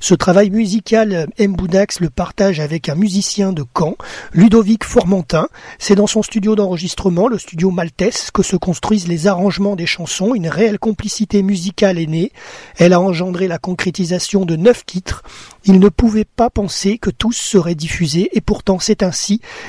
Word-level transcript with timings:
Ce 0.00 0.14
travail 0.14 0.50
musical, 0.50 1.28
Mboudax 1.38 2.00
le 2.00 2.10
partage 2.10 2.60
avec 2.60 2.90
un 2.90 2.94
musicien 2.94 3.54
de 3.54 3.64
Caen, 3.74 3.96
Ludovic 4.34 4.84
Formentin. 4.84 5.48
C'est 5.78 5.94
dans 5.94 6.06
son 6.06 6.22
studio 6.22 6.54
d'enregistrement, 6.54 7.26
le 7.26 7.38
studio 7.38 7.70
Maltese, 7.70 8.30
que 8.32 8.42
se 8.42 8.56
construisent 8.56 9.08
les 9.08 9.28
arrangements 9.28 9.76
des 9.76 9.86
chansons. 9.86 10.34
Une 10.34 10.48
réelle 10.48 10.78
complicité 10.78 11.42
musicale 11.42 11.98
est 11.98 12.06
née. 12.06 12.32
Elle 12.76 12.92
a 12.92 13.00
engendré 13.00 13.48
la 13.48 13.56
concrétisation 13.56 14.44
de 14.44 14.56
neuf 14.56 14.84
titres. 14.84 15.22
Il 15.64 15.78
ne 15.78 15.88
pouvait 15.88 16.26
pas 16.26 16.50
penser 16.50 16.98
que 16.98 17.08
tous 17.08 17.32
seraient 17.32 17.76
diffusés 17.76 18.28
et 18.32 18.42
pourtant 18.42 18.78
c'est 18.78 19.02
ainsi. 19.02 19.21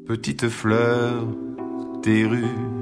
petite 0.05 0.47
fleur 0.47 1.25
des 2.03 2.23
rues 2.23 2.76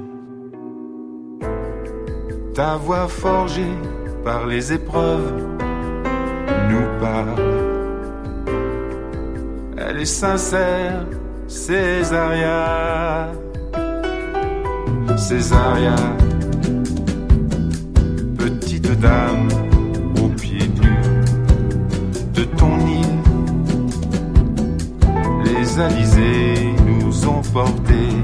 ta 2.56 2.76
voix 2.76 3.06
forgée 3.06 3.76
par 4.24 4.46
les 4.46 4.72
épreuves 4.72 5.30
nous 6.70 6.86
parle. 6.98 7.34
Elle 9.76 10.00
est 10.00 10.12
sincère, 10.22 11.04
Césaria. 11.46 13.28
Césaria, 15.18 15.96
petite 18.38 19.00
dame 19.00 19.48
aux 20.22 20.28
pieds 20.28 20.70
nus 20.80 21.24
de 22.32 22.44
ton 22.44 22.74
île. 23.00 23.20
Les 25.44 25.78
alizés 25.78 26.74
nous 26.86 27.28
ont 27.28 27.42
portés 27.52 28.16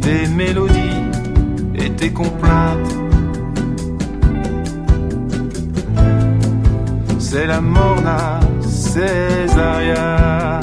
des 0.00 0.26
mélodies 0.28 0.83
C'est 7.18 7.46
la 7.46 7.62
morna 7.62 8.40
Césaria. 8.60 10.60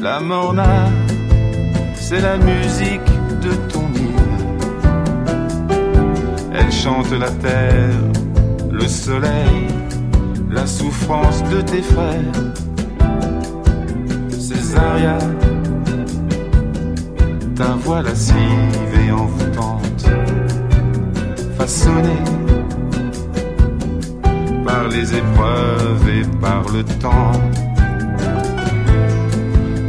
La 0.00 0.20
morna, 0.20 0.90
c'est 1.94 2.20
la 2.20 2.36
musique 2.36 3.00
de 3.40 3.54
ton 3.72 3.88
île. 3.94 4.36
Elle 6.52 6.70
chante 6.70 7.10
la 7.12 7.30
terre, 7.30 7.96
le 8.70 8.86
soleil, 8.86 9.68
la 10.50 10.66
souffrance 10.66 11.42
de 11.44 11.62
tes 11.62 11.80
frères. 11.80 12.52
Césaria 14.28 15.16
ta 17.56 17.74
voix 17.76 18.02
lascive 18.02 18.92
et 19.06 19.12
envoûtante, 19.12 20.06
façonnée 21.56 22.24
par 24.64 24.88
les 24.88 25.14
épreuves 25.14 26.08
et 26.08 26.24
par 26.40 26.64
le 26.72 26.82
temps, 27.00 27.40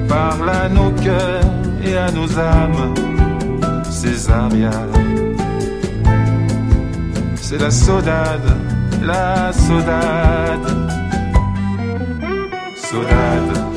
parle 0.07 0.49
à 0.49 0.69
nos 0.69 0.91
cœurs 0.91 1.43
et 1.83 1.97
à 1.97 2.11
nos 2.11 2.29
âmes, 2.37 2.93
Césaria. 3.89 4.71
C'est 7.35 7.59
la 7.59 7.71
saudade, 7.71 8.57
la 9.01 9.51
saudade, 9.53 10.67
saudade. 12.75 13.74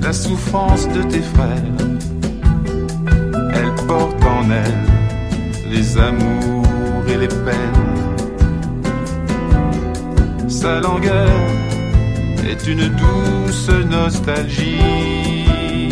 La 0.00 0.12
souffrance 0.12 0.88
de 0.88 1.02
tes 1.02 1.22
frères. 1.22 1.76
Elle 3.54 3.86
porte 3.86 4.22
en 4.24 4.50
elle 4.50 5.70
les 5.70 5.98
amours 5.98 7.04
et 7.08 7.16
les 7.16 7.28
peines. 7.28 7.88
Sa 10.48 10.80
langueur 10.80 11.28
est 12.48 12.66
une 12.66 12.88
douce 12.88 13.70
nostalgie. 13.90 15.88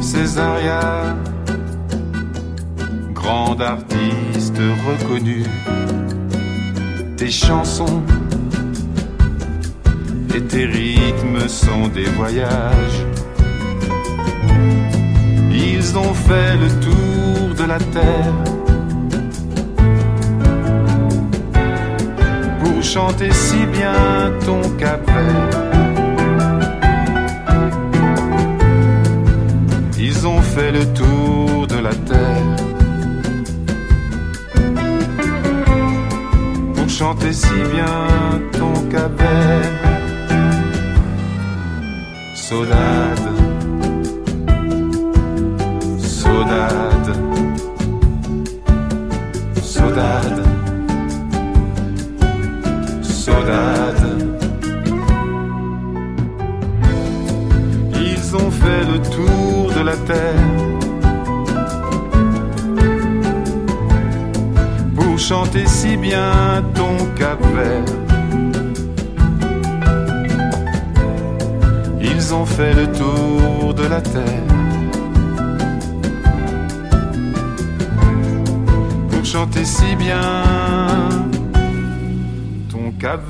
Césaria, 0.00 1.16
grande 3.12 3.62
artiste 3.62 4.60
reconnue, 4.86 5.44
tes 7.16 7.30
chansons 7.30 8.02
tes 10.56 10.64
rythmes 10.64 11.48
sont 11.48 11.88
des 11.88 12.08
voyages. 12.18 13.00
Ils 15.52 15.98
ont 15.98 16.14
fait 16.14 16.52
le 16.64 16.68
tour 16.86 17.54
de 17.60 17.64
la 17.72 17.78
terre. 17.96 18.36
Pour 22.60 22.82
chanter 22.82 23.30
si 23.32 23.60
bien 23.76 24.00
ton 24.46 24.62
cap 24.82 25.06
Ils 29.98 30.26
ont 30.26 30.42
fait 30.54 30.72
le 30.78 30.84
tour 31.00 31.66
de 31.66 31.78
la 31.86 31.94
terre. 32.10 32.48
Pour 36.74 36.88
chanter 36.88 37.32
si 37.32 37.58
bien 37.74 37.94
ton 38.58 38.72
cap 38.94 39.20
Saudade, 42.48 43.32
saudade, 45.98 47.12
saudade, 49.60 50.44
saudade. 53.02 54.28
Ils 57.94 58.36
ont 58.36 58.50
fait 58.52 58.84
le 58.92 58.98
tour 59.10 59.72
de 59.76 59.80
la 59.80 59.96
terre 59.96 60.46
pour 64.94 65.18
chanter 65.18 65.66
si 65.66 65.96
bien 65.96 66.62
ton 66.76 67.06
cap. 67.16 67.40
Ils 72.28 72.34
ont 72.34 72.44
fait 72.44 72.74
le 72.74 72.90
tour 72.90 73.72
de 73.72 73.86
la 73.86 74.00
terre. 74.00 74.24
Pour 79.08 79.24
chanter 79.24 79.64
si 79.64 79.94
bien 79.94 80.20
ton 82.68 82.90
cap 82.98 83.22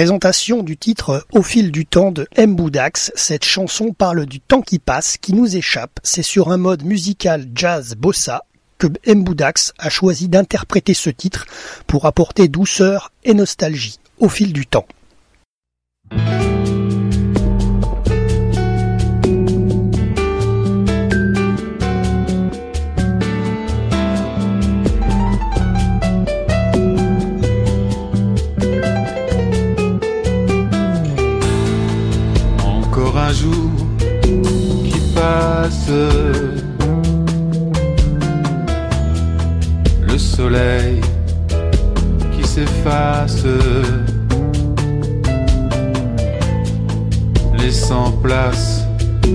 Présentation 0.00 0.62
du 0.62 0.78
titre 0.78 1.26
Au 1.30 1.42
fil 1.42 1.70
du 1.70 1.84
temps 1.84 2.10
de 2.10 2.26
Mboudax. 2.38 3.12
Cette 3.16 3.44
chanson 3.44 3.92
parle 3.92 4.24
du 4.24 4.40
temps 4.40 4.62
qui 4.62 4.78
passe, 4.78 5.18
qui 5.18 5.34
nous 5.34 5.58
échappe. 5.58 6.00
C'est 6.02 6.22
sur 6.22 6.50
un 6.50 6.56
mode 6.56 6.84
musical 6.84 7.46
jazz 7.54 7.96
bossa 7.96 8.44
que 8.78 8.86
Mboudax 9.06 9.74
a 9.78 9.90
choisi 9.90 10.30
d'interpréter 10.30 10.94
ce 10.94 11.10
titre 11.10 11.44
pour 11.86 12.06
apporter 12.06 12.48
douceur 12.48 13.12
et 13.24 13.34
nostalgie 13.34 13.98
au 14.18 14.30
fil 14.30 14.54
du 14.54 14.66
temps. 14.66 14.86
Qui 42.32 42.46
s'efface, 42.46 43.44
laissant 47.58 48.12
place 48.22 48.84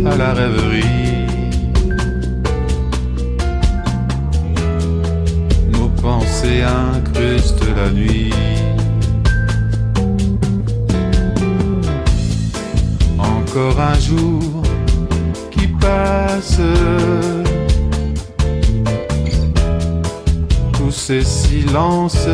à 0.06 0.16
la 0.16 0.34
rêverie. 0.34 1.28
Nos 5.72 5.90
pensées 6.02 6.64
incrustent 6.64 7.76
la 7.76 7.90
nuit. 7.92 8.34
Encore 13.18 13.80
un 13.80 14.00
jour 14.00 14.66
tous 16.56 17.45
ces 20.96 21.24
silences 21.24 22.28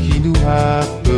qui 0.00 0.20
nous 0.20 0.34
happent, 0.46 1.10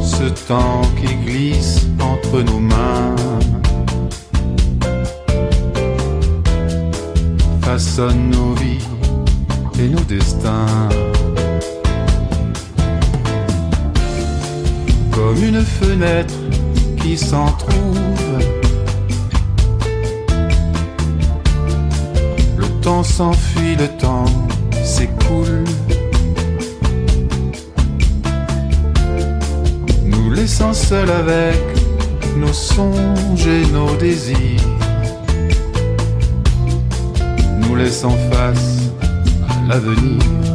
ce 0.00 0.28
temps 0.46 0.82
qui 1.00 1.14
glisse 1.26 1.86
entre 1.98 2.42
nos 2.42 2.60
mains, 2.60 3.16
façonne 7.62 8.30
nos 8.30 8.54
vies 8.54 8.86
et 9.78 9.88
nos 9.88 10.04
destins. 10.04 10.88
Comme 15.10 15.42
une 15.42 15.62
fenêtre 15.62 16.34
qui 17.02 17.16
s'en 17.16 17.46
temps 22.84 23.02
s'enfuit, 23.02 23.76
le 23.76 23.88
temps 23.96 24.26
s'écoule. 24.84 25.64
Nous 30.04 30.30
laissant 30.30 30.74
seuls 30.74 31.10
avec 31.10 31.62
nos 32.36 32.52
songes 32.52 33.46
et 33.46 33.64
nos 33.72 33.96
désirs. 33.96 34.60
Nous 37.60 37.74
laissant 37.74 38.16
face 38.30 38.90
à 39.48 39.66
l'avenir. 39.66 40.53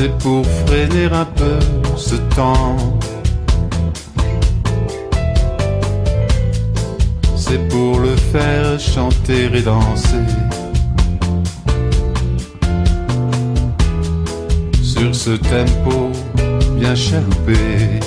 C'est 0.00 0.16
pour 0.18 0.46
freiner 0.46 1.06
un 1.06 1.24
peu 1.24 1.58
ce 1.96 2.14
temps. 2.36 2.76
C'est 7.34 7.68
pour 7.68 7.98
le 7.98 8.14
faire 8.14 8.78
chanter 8.78 9.50
et 9.52 9.60
danser. 9.62 10.28
Sur 14.80 15.12
ce 15.12 15.30
tempo 15.30 16.12
bien 16.76 16.94
chaloupé. 16.94 17.98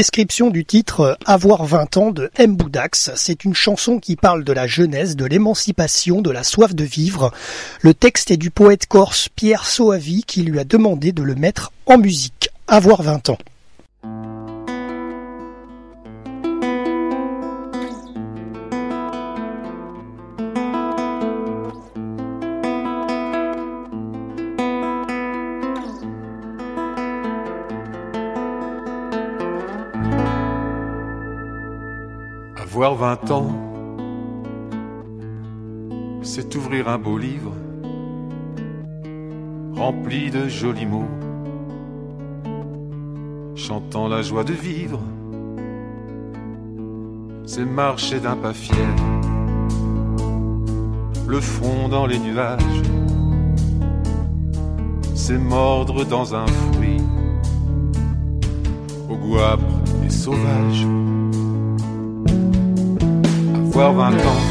Description 0.00 0.48
du 0.48 0.64
titre 0.64 1.18
Avoir 1.26 1.66
20 1.66 1.98
ans 1.98 2.10
de 2.10 2.30
M. 2.36 2.56
Boudax. 2.56 3.10
C'est 3.16 3.44
une 3.44 3.52
chanson 3.52 3.98
qui 3.98 4.16
parle 4.16 4.44
de 4.44 4.52
la 4.54 4.66
jeunesse, 4.66 5.14
de 5.14 5.26
l'émancipation, 5.26 6.22
de 6.22 6.30
la 6.30 6.42
soif 6.42 6.74
de 6.74 6.84
vivre. 6.84 7.34
Le 7.82 7.92
texte 7.92 8.30
est 8.30 8.38
du 8.38 8.50
poète 8.50 8.86
corse 8.86 9.28
Pierre 9.28 9.66
Soavi 9.66 10.22
qui 10.26 10.42
lui 10.42 10.58
a 10.58 10.64
demandé 10.64 11.12
de 11.12 11.22
le 11.22 11.34
mettre 11.34 11.70
en 11.84 11.98
musique. 11.98 12.48
Avoir 12.66 13.02
20 13.02 13.28
ans. 13.28 13.38
Un 36.90 36.98
beau 36.98 37.18
livre 37.18 37.52
rempli 39.74 40.30
de 40.30 40.48
jolis 40.48 40.86
mots, 40.86 41.12
chantant 43.54 44.08
la 44.08 44.22
joie 44.22 44.42
de 44.42 44.52
vivre. 44.52 45.00
C'est 47.46 47.64
marcher 47.64 48.18
d'un 48.18 48.36
pas 48.36 48.52
fier, 48.52 48.94
le 51.28 51.40
front 51.40 51.88
dans 51.88 52.06
les 52.06 52.18
nuages, 52.18 52.82
c'est 55.14 55.38
mordre 55.38 56.04
dans 56.04 56.34
un 56.34 56.46
fruit, 56.46 57.02
au 59.08 59.14
goût 59.14 59.38
âpre 59.38 59.74
et 60.04 60.10
sauvage 60.10 60.86
avoir 63.80 64.10
20 64.10 64.16
ans, 64.26 64.49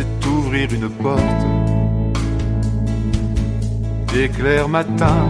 c'est 0.00 0.26
ouvrir 0.28 0.68
une 0.72 0.88
porte. 0.88 1.42
D'éclair 4.12 4.68
matin, 4.68 5.26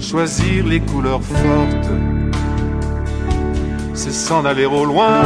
choisir 0.00 0.66
les 0.66 0.80
couleurs 0.80 1.22
fortes, 1.22 1.90
c'est 3.94 4.12
s'en 4.12 4.44
aller 4.44 4.66
au 4.66 4.84
loin, 4.84 5.22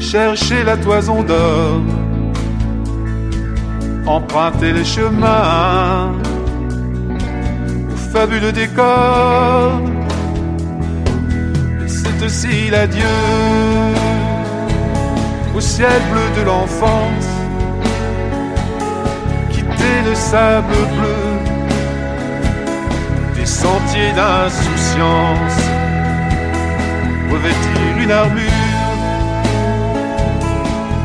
chercher 0.00 0.64
la 0.64 0.76
toison 0.76 1.22
d'or, 1.22 1.82
emprunter 4.06 4.72
les 4.72 4.84
chemins. 4.84 6.12
Au 7.92 7.96
fabuleux 8.12 8.52
décor. 8.52 9.80
Aussi 12.24 12.70
l'adieu 12.70 13.02
au 15.54 15.60
ciel 15.60 16.00
bleu 16.10 16.28
de 16.40 16.42
l'enfance, 16.46 17.30
quitter 19.50 19.96
le 20.06 20.14
sable 20.14 20.74
bleu 20.96 21.22
des 23.34 23.46
sentiers 23.46 24.12
d'insouciance, 24.12 25.60
revêtir 27.30 28.02
une 28.02 28.10
armure 28.10 28.42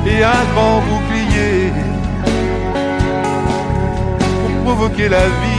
et 0.05 0.23
un 0.23 0.43
grand 0.53 0.79
bouclier 0.89 1.71
pour 4.41 4.63
provoquer 4.63 5.09
la 5.09 5.25
vie 5.25 5.57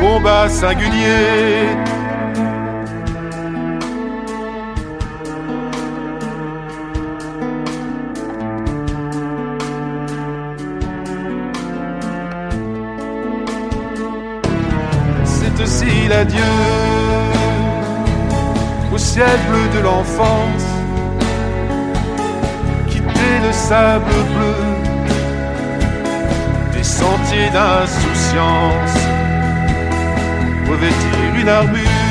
combat 0.00 0.48
singulier. 0.48 1.87
Sable 23.68 24.18
bleu 24.34 24.54
des 26.74 26.82
sentiers 26.82 27.50
d'insouciance 27.50 28.98
revêtir 30.70 31.18
une 31.40 31.48
armure 31.48 32.08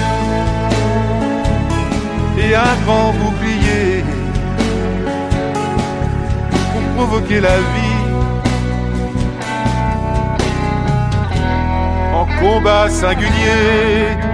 et 2.38 2.54
un 2.54 2.76
grand 2.86 3.12
bouclier 3.14 4.04
pour 6.72 6.84
provoquer 6.96 7.40
la 7.42 7.58
vie 7.74 8.08
en 12.20 12.26
combat 12.40 12.88
singulier. 12.88 14.27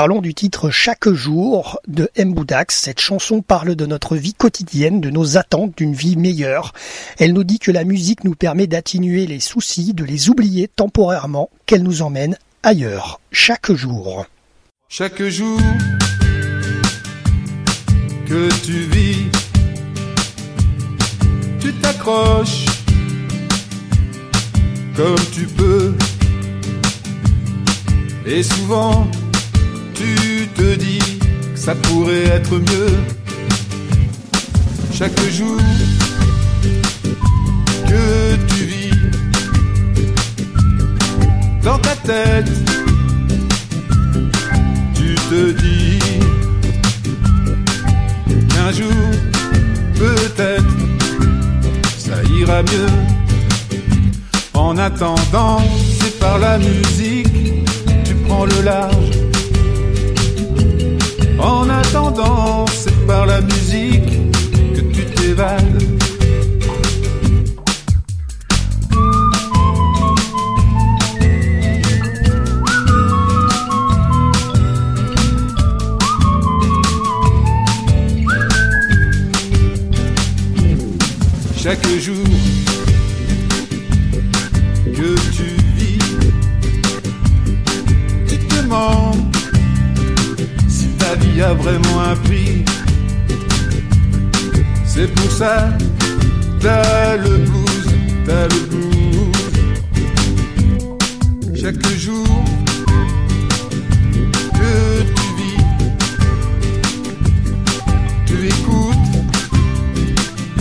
Parlons 0.00 0.22
du 0.22 0.32
titre 0.32 0.70
Chaque 0.70 1.10
jour 1.10 1.78
de 1.86 2.08
Mboudax. 2.16 2.74
Cette 2.74 3.02
chanson 3.02 3.42
parle 3.42 3.74
de 3.74 3.84
notre 3.84 4.16
vie 4.16 4.32
quotidienne, 4.32 5.02
de 5.02 5.10
nos 5.10 5.36
attentes 5.36 5.76
d'une 5.76 5.92
vie 5.92 6.16
meilleure. 6.16 6.72
Elle 7.18 7.34
nous 7.34 7.44
dit 7.44 7.58
que 7.58 7.70
la 7.70 7.84
musique 7.84 8.24
nous 8.24 8.34
permet 8.34 8.66
d'atténuer 8.66 9.26
les 9.26 9.40
soucis, 9.40 9.92
de 9.92 10.02
les 10.02 10.30
oublier 10.30 10.68
temporairement, 10.68 11.50
qu'elle 11.66 11.82
nous 11.82 12.00
emmène 12.00 12.38
ailleurs, 12.62 13.20
chaque 13.30 13.72
jour. 13.72 14.24
Chaque 14.88 15.22
jour 15.24 15.60
que 18.26 18.48
tu 18.64 18.72
vis, 18.72 19.26
tu 21.60 21.74
t'accroches 21.74 22.64
comme 24.96 25.20
tu 25.34 25.44
peux. 25.44 25.94
Et 28.24 28.42
souvent, 28.42 29.06
tu 30.00 30.48
te 30.54 30.76
dis 30.76 30.98
que 30.98 31.58
ça 31.58 31.74
pourrait 31.74 32.26
être 32.38 32.56
mieux. 32.56 32.94
Chaque 34.92 35.20
jour 35.30 35.60
que 37.86 38.36
tu 38.48 38.64
vis 38.64 38.90
dans 41.62 41.78
ta 41.78 41.94
tête, 41.96 42.50
tu 44.94 45.14
te 45.14 45.52
dis 45.52 45.98
qu'un 48.48 48.72
jour, 48.72 49.02
peut-être, 49.96 50.76
ça 51.98 52.22
ira 52.38 52.62
mieux. 52.62 52.92
En 54.54 54.78
attendant, 54.78 55.62
c'est 55.98 56.18
par 56.18 56.38
la 56.38 56.58
musique, 56.58 57.64
tu 58.04 58.14
prends 58.26 58.46
le 58.46 58.62
large. 58.62 59.29
En 61.42 61.68
attendant, 61.70 62.66
c'est 62.66 63.06
par 63.06 63.24
la 63.24 63.40
musique 63.40 64.30
que 64.74 64.80
tu 64.80 65.04
t'évades. 65.06 65.82
Chaque 81.56 81.86
jour 81.98 82.16
que 84.94 85.14
tu 85.30 85.44
vis, 85.76 85.98
tu 88.26 88.38
te 88.38 88.54
si 88.54 89.09
a 91.42 91.54
vraiment 91.54 92.00
un 92.00 92.16
prix. 92.16 92.64
C'est 94.84 95.06
pour 95.14 95.30
ça, 95.30 95.70
t'as 96.60 97.16
le 97.16 97.38
blues, 97.38 97.86
t'as 98.26 98.46
le 98.48 98.60
blues. 98.70 98.90
Chaque 101.60 101.86
jour 101.96 102.44
que 104.54 105.02
tu 105.16 105.26
vis, 105.38 105.64
tu 108.26 108.46
écoutes 108.46 109.14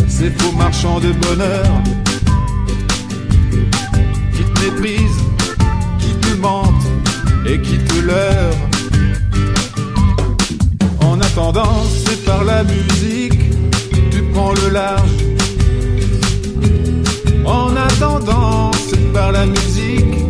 ces 0.07 0.29
faux 0.31 0.53
marchands 0.53 1.00
de 1.00 1.12
bonheur 1.12 1.83
Attendant, 11.59 11.83
c'est 12.05 12.23
par 12.23 12.43
la 12.45 12.63
musique, 12.63 13.41
tu 14.11 14.23
prends 14.33 14.53
le 14.53 14.69
large. 14.69 15.09
En 17.45 17.75
attendant, 17.75 18.71
c'est 18.87 19.11
par 19.11 19.33
la 19.33 19.45
musique 19.45 20.28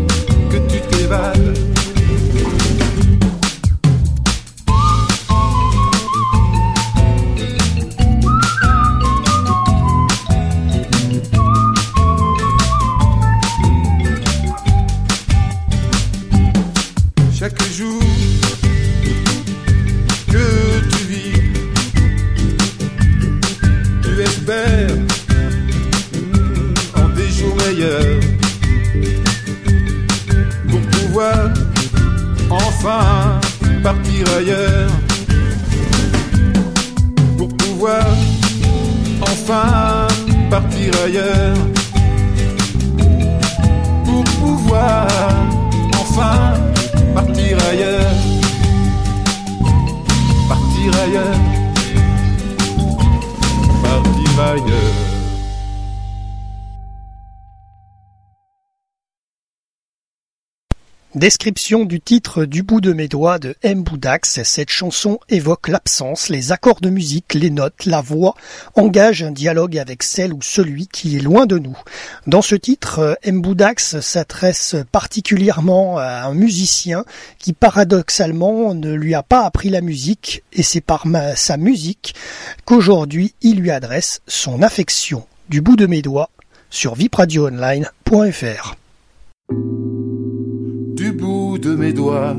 Description 61.19 61.83
du 61.83 61.99
titre 61.99 62.45
Du 62.45 62.63
bout 62.63 62.79
de 62.79 62.93
mes 62.93 63.09
doigts 63.09 63.39
de 63.39 63.53
M. 63.61 63.83
Boudax. 63.83 64.41
Cette 64.43 64.69
chanson 64.69 65.19
évoque 65.27 65.67
l'absence, 65.67 66.29
les 66.29 66.53
accords 66.53 66.79
de 66.79 66.89
musique, 66.89 67.33
les 67.33 67.49
notes, 67.49 67.85
la 67.85 67.99
voix, 67.99 68.35
engage 68.75 69.21
un 69.21 69.31
dialogue 69.31 69.77
avec 69.77 70.01
celle 70.01 70.31
ou 70.31 70.41
celui 70.41 70.87
qui 70.87 71.17
est 71.17 71.19
loin 71.19 71.45
de 71.45 71.59
nous. 71.59 71.77
Dans 72.25 72.41
ce 72.41 72.55
titre, 72.55 73.19
M. 73.23 73.41
Boudax 73.41 73.99
s'adresse 73.99 74.77
particulièrement 74.93 75.97
à 75.97 76.23
un 76.23 76.33
musicien 76.33 77.03
qui 77.37 77.51
paradoxalement 77.51 78.73
ne 78.73 78.93
lui 78.93 79.13
a 79.13 79.21
pas 79.21 79.43
appris 79.43 79.69
la 79.69 79.81
musique 79.81 80.43
et 80.53 80.63
c'est 80.63 80.79
par 80.79 81.03
sa 81.35 81.57
musique 81.57 82.15
qu'aujourd'hui 82.63 83.35
il 83.41 83.59
lui 83.59 83.71
adresse 83.71 84.21
son 84.25 84.61
affection. 84.61 85.27
Du 85.49 85.59
bout 85.59 85.75
de 85.75 85.85
mes 85.85 86.01
doigts 86.01 86.29
sur 86.69 86.95
vipradioonline.fr. 86.95 88.75
de 91.61 91.75
mes 91.75 91.93
doigts. 91.93 92.35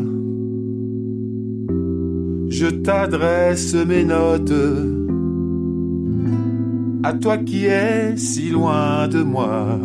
Je 2.48 2.66
t'adresse 2.66 3.74
mes 3.74 4.04
notes 4.04 4.52
à 7.02 7.12
toi 7.14 7.38
qui 7.38 7.66
es 7.66 8.16
si 8.16 8.50
loin 8.50 9.09
de 9.09 9.22
moi, 9.22 9.78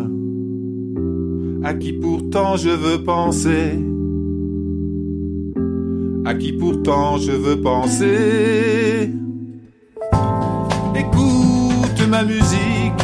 à 1.63 1.73
qui 1.73 1.93
pourtant 1.93 2.55
je 2.55 2.69
veux 2.69 3.03
penser, 3.03 3.79
à 6.25 6.33
qui 6.33 6.53
pourtant 6.53 7.17
je 7.17 7.31
veux 7.31 7.61
penser. 7.61 9.11
Écoute 10.95 12.07
ma 12.09 12.23
musique, 12.23 13.01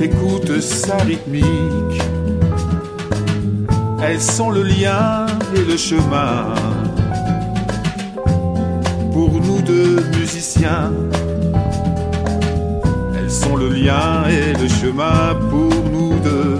écoute 0.00 0.60
sa 0.60 0.96
rythmique. 0.96 1.87
Elles 4.00 4.20
sont 4.20 4.50
le 4.50 4.62
lien 4.62 5.26
et 5.54 5.64
le 5.64 5.76
chemin 5.76 6.54
pour 9.12 9.32
nous 9.32 9.60
deux 9.60 10.00
musiciens. 10.16 10.92
Elles 13.18 13.30
sont 13.30 13.56
le 13.56 13.68
lien 13.70 14.24
et 14.28 14.52
le 14.52 14.68
chemin 14.68 15.34
pour 15.50 15.74
nous 15.92 16.18
deux, 16.20 16.58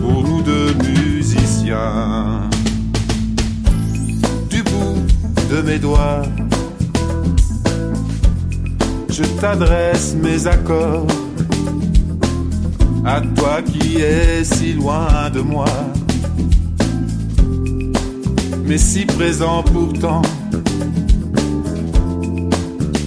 pour 0.00 0.22
nous 0.22 0.42
deux 0.42 0.72
musiciens. 0.84 2.42
Du 4.48 4.62
bout 4.62 5.04
de 5.50 5.62
mes 5.62 5.78
doigts, 5.78 6.22
je 9.10 9.24
t'adresse 9.40 10.14
mes 10.14 10.46
accords 10.46 11.25
à 13.06 13.20
toi 13.20 13.62
qui 13.62 13.98
es 13.98 14.42
si 14.42 14.72
loin 14.72 15.30
de 15.32 15.40
moi, 15.40 15.70
mais 18.64 18.78
si 18.78 19.06
présent 19.06 19.62
pourtant, 19.62 20.22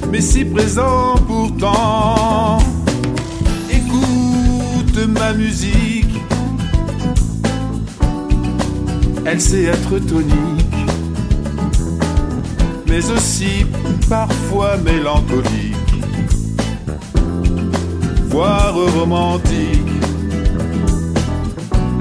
mais 0.09 0.21
si 0.21 0.45
présent 0.45 1.15
pourtant. 1.27 2.59
Écoute 3.69 5.07
ma 5.19 5.33
musique, 5.33 6.15
elle 9.25 9.41
sait 9.41 9.63
être 9.63 9.99
tonique, 9.99 10.87
mais 12.87 13.11
aussi 13.11 13.65
parfois 14.07 14.77
mélancolique 14.77 15.58
voire 18.29 18.75
romantique. 18.97 19.79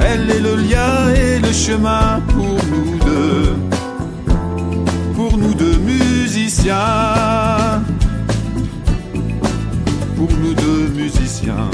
Elle 0.01 0.31
est 0.31 0.41
le 0.41 0.55
lien 0.57 1.11
et 1.15 1.39
le 1.39 1.53
chemin 1.53 2.21
pour 2.29 2.57
nous 2.73 2.99
deux, 3.05 3.57
pour 5.15 5.37
nous 5.37 5.55
deux 5.55 5.79
musiciens, 5.79 6.77
pour 10.17 10.31
nous 10.43 10.55
deux 10.55 10.89
musiciens. 10.95 11.71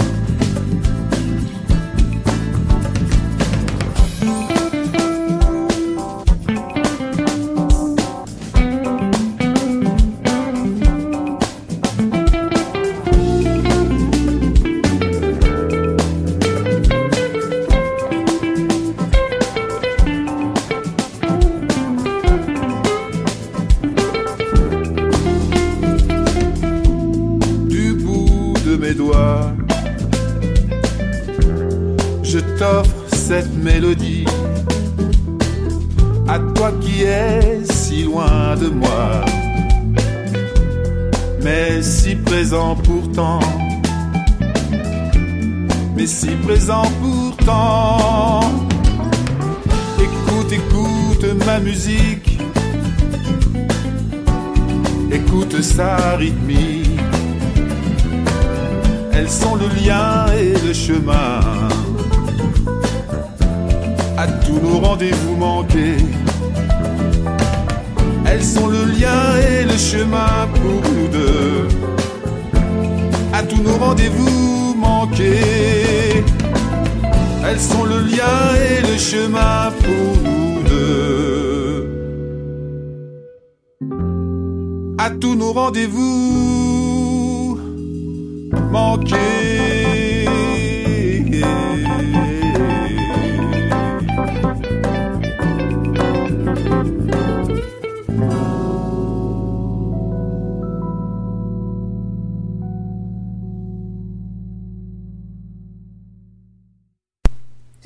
Écoute 55.34 55.62
sa 55.62 56.16
rythmique. 56.16 57.00
Elles 59.12 59.28
sont 59.28 59.56
le 59.56 59.66
lien 59.80 60.26
et 60.38 60.54
le 60.66 60.72
chemin 60.72 61.40
à 64.16 64.26
tous 64.44 64.60
nos 64.60 64.78
rendez-vous 64.78 65.36
manqués. 65.36 65.96
Elles 68.26 68.44
sont 68.44 68.68
le 68.68 68.84
lien 68.84 69.22
et 69.48 69.64
le 69.64 69.76
chemin 69.76 70.48
pour 70.54 70.92
nous 70.92 71.08
deux. 71.08 71.68
À 73.32 73.42
tous 73.42 73.62
nos 73.62 73.76
rendez-vous 73.76 74.74
manqués. 74.76 76.22
Elles 77.46 77.60
sont 77.60 77.84
le 77.84 77.98
lien 78.02 78.38
et 78.68 78.80
le 78.82 78.96
chemin 78.98 79.72
pour 79.82 80.22
nous 80.22 80.62
deux. 80.62 81.23
À 85.04 85.10
tous 85.10 85.34
nos 85.34 85.52
rendez-vous 85.52 85.98
manqués. 88.72 89.43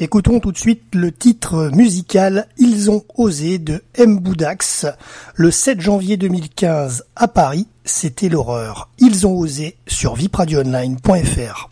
Écoutons 0.00 0.38
tout 0.38 0.52
de 0.52 0.58
suite 0.58 0.94
le 0.94 1.11
titre 1.11 1.72
musical 1.74 2.46
Ils 2.56 2.88
ont 2.88 3.02
osé 3.16 3.58
de 3.58 3.82
M. 3.94 4.20
Boudax. 4.20 4.87
Le 5.34 5.50
7 5.50 5.80
janvier 5.80 6.16
2015 6.16 7.04
à 7.16 7.26
Paris, 7.26 7.66
c'était 7.84 8.28
l'horreur. 8.28 8.90
Ils 9.00 9.26
ont 9.26 9.37
osé 9.37 9.74
sur 9.88 10.14
vipradioonline.fr. 10.14 11.70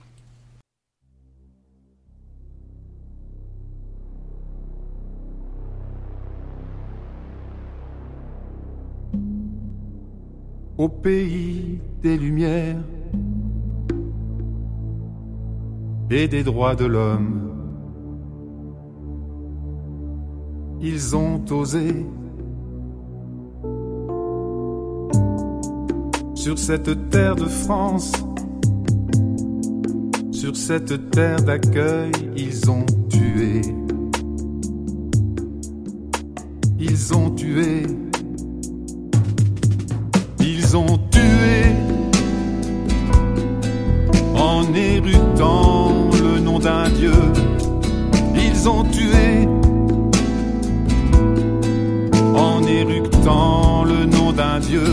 Au 10.79 10.89
pays 10.89 11.79
des 12.03 12.17
lumières 12.19 12.75
et 16.11 16.27
des 16.27 16.43
droits 16.43 16.75
de 16.75 16.87
l'homme 16.87 17.46
ils 20.81 21.17
ont 21.17 21.43
osé. 21.51 22.07
Sur 26.35 26.59
cette 26.59 27.11
terre 27.11 27.35
de 27.35 27.47
France, 27.47 28.13
sur 30.31 30.55
cette 30.57 31.11
terre 31.11 31.43
d'accueil, 31.43 32.13
ils 32.37 32.71
ont 32.71 32.87
tué. 33.09 33.63
Ils 36.79 37.15
ont 37.15 37.31
tué. 37.31 37.83
Ils 40.41 40.77
ont 40.77 40.99
tué 41.11 41.75
en 44.37 44.63
érutant 44.75 46.11
le 46.13 46.39
nom 46.39 46.59
d'un 46.59 46.89
Dieu. 46.91 47.13
Ils 48.35 48.69
ont 48.69 48.85
tué 48.85 49.49
éructant 52.81 53.85
le 53.85 54.05
nom 54.05 54.33
d'un 54.33 54.59
Dieu. 54.59 54.89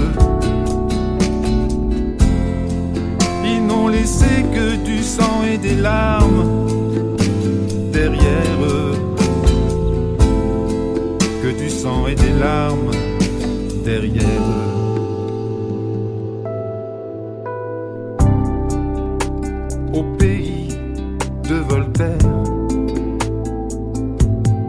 Ils 3.46 3.65
n'ont 3.65 3.88
laissé 3.88 4.34
que 4.54 4.76
du 4.84 5.04
sang 5.04 5.43
et 5.52 5.58
des 5.58 5.76
larmes 5.76 6.67
derrière 7.91 8.58
eux. 8.62 8.96
Que 11.41 11.52
du 11.62 11.69
sang 11.69 12.08
et 12.08 12.15
des 12.15 12.34
larmes 12.39 12.91
derrière 13.84 14.43
eux. 14.58 14.69
Au 19.93 20.04
pays 20.17 20.69
de 21.50 21.56
Voltaire, 21.56 22.30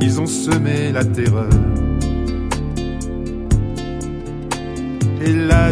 ils 0.01 0.21
ont 0.21 0.27
semé 0.27 0.93
la 0.93 1.05
terreur. 1.05 1.74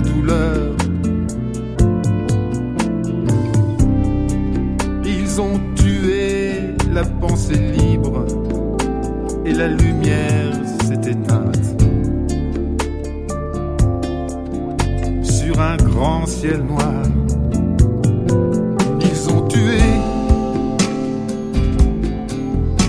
Douleur. 0.01 0.75
Ils 5.05 5.41
ont 5.41 5.61
tué 5.75 6.75
la 6.93 7.05
pensée 7.05 7.59
libre 7.59 8.25
et 9.45 9.53
la 9.53 9.69
lumière 9.69 10.53
s'est 10.85 11.11
éteinte. 11.11 11.83
Sur 15.23 15.61
un 15.61 15.77
grand 15.77 16.27
ciel 16.27 16.63
noir, 16.63 17.03
ils 19.01 19.31
ont 19.31 19.47
tué 19.49 19.81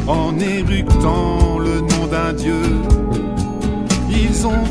en 0.07 0.37
éructant 0.39 1.59
le 1.59 1.81
nom 1.81 2.07
d'un 2.11 2.33
Dieu. 2.33 2.61
Ils 4.09 4.45
ont 4.45 4.63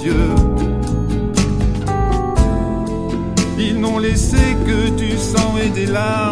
Dieu. 0.00 0.14
Ils 3.58 3.78
n'ont 3.78 3.98
laissé 3.98 4.56
que 4.66 4.88
du 4.96 5.18
sang 5.18 5.56
et 5.62 5.68
des 5.68 5.86
larmes 5.86 6.29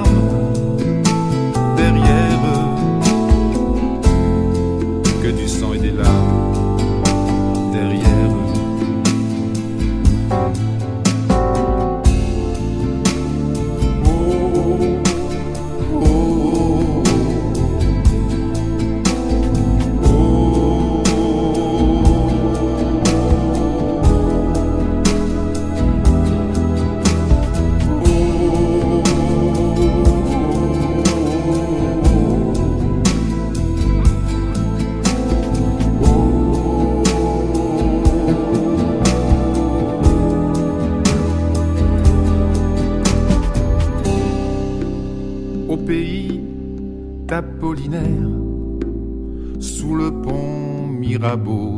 acabou. 51.29 51.78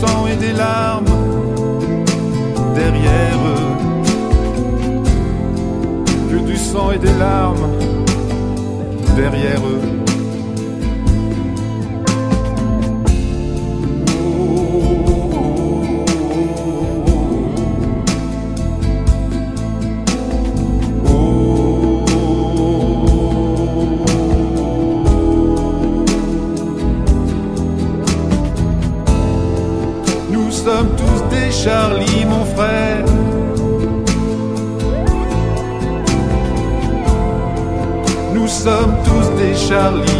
sang 0.00 0.26
et 0.26 0.36
des 0.36 0.52
larmes 0.52 1.04
derrière 2.74 3.38
eux. 3.54 3.70
Que 6.30 6.38
du 6.50 6.56
sang 6.56 6.92
et 6.92 6.98
des 6.98 7.12
larmes 7.18 7.68
derrière 9.16 9.60
eux. 9.66 9.99
Des 39.92 40.19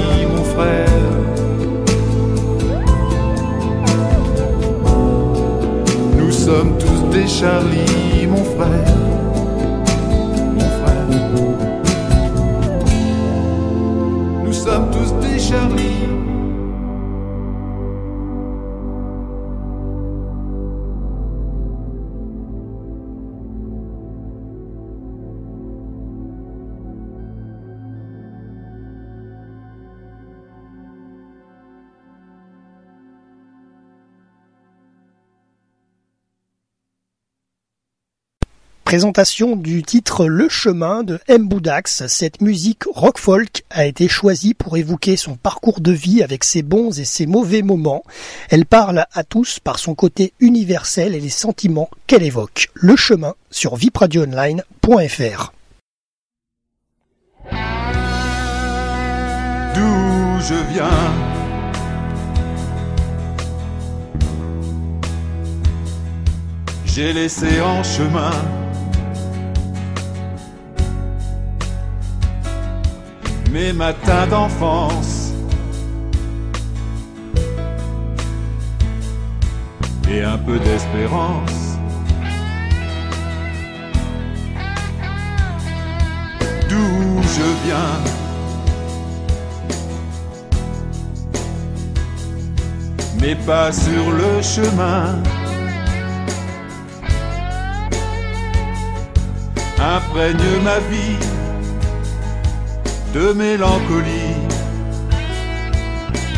Présentation 38.91 39.55
du 39.55 39.85
titre 39.85 40.27
Le 40.27 40.49
chemin 40.49 41.05
de 41.05 41.21
M. 41.29 41.47
Boudax. 41.47 42.09
Cette 42.09 42.41
musique 42.41 42.83
rock 42.93 43.19
folk 43.19 43.63
a 43.71 43.87
été 43.87 44.09
choisie 44.09 44.53
pour 44.53 44.77
évoquer 44.77 45.17
son 45.17 45.37
parcours 45.37 45.81
de 45.81 45.93
vie 45.93 46.25
avec 46.25 46.43
ses 46.43 46.63
bons 46.63 46.99
et 46.99 47.05
ses 47.05 47.27
mauvais 47.27 47.63
moments. 47.63 48.03
Elle 48.49 48.67
parle 48.67 49.07
à 49.13 49.23
tous 49.23 49.61
par 49.61 49.79
son 49.79 49.95
côté 49.95 50.33
universel 50.41 51.15
et 51.15 51.21
les 51.21 51.29
sentiments 51.29 51.89
qu'elle 52.09 52.25
évoque. 52.25 52.71
Le 52.75 52.97
chemin 52.97 53.35
sur 53.53 53.77
vipradioonline.fr. 53.77 55.53
D'où 59.77 60.41
je 60.41 60.73
viens 60.73 60.91
J'ai 66.87 67.13
laissé 67.13 67.61
en 67.61 67.85
chemin 67.85 68.33
mes 73.51 73.73
matins 73.73 74.27
d'enfance. 74.29 75.33
Et 80.09 80.23
un 80.23 80.39
peu 80.39 80.59
d'espérance. 80.59 81.79
D'où 86.69 87.23
je 87.23 87.47
viens. 87.65 87.97
Mais 93.21 93.35
pas 93.35 93.73
sur 93.73 94.11
le 94.11 94.43
chemin. 94.43 95.19
Imprègne 99.79 100.63
ma 100.63 100.79
vie 100.91 101.50
de 103.13 103.33
mélancolie, 103.33 104.37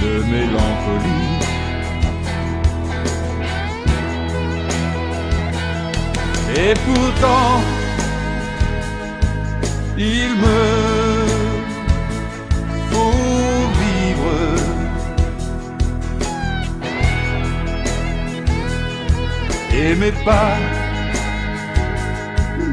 de 0.02 0.12
mélancolie. 0.32 1.22
Et 6.56 6.74
pourtant, 6.86 7.60
il 9.98 10.28
me 10.44 10.62
faut 12.90 13.68
vivre. 13.80 14.38
Et 19.74 19.94
mes 19.94 20.12
pas 20.24 20.56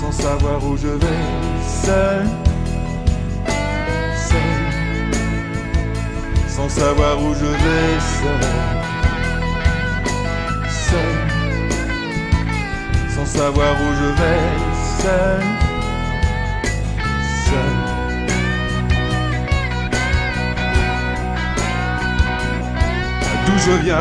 Sans 0.00 0.12
savoir 0.12 0.64
où 0.64 0.76
je 0.76 0.88
vais, 0.88 1.24
seul. 1.84 2.26
Seul. 4.28 4.54
Sans 6.48 6.68
savoir 6.68 7.22
où 7.22 7.34
je 7.34 7.50
vais, 7.64 7.90
seul. 8.20 8.44
Seul. 10.88 11.14
Sans 13.14 13.26
savoir 13.26 13.74
où 13.80 13.88
je 14.00 14.08
vais, 14.20 14.42
seul. 15.02 15.67
D'où 23.58 23.64
je 23.64 23.76
viens 23.82 23.98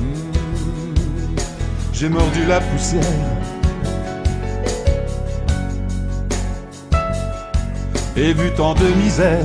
hmm, 0.00 1.34
J'ai 1.92 2.08
mordu 2.08 2.44
la 2.46 2.60
poussière 2.60 3.02
et 8.16 8.32
vu 8.32 8.50
tant 8.56 8.74
de 8.74 8.86
misère. 9.02 9.44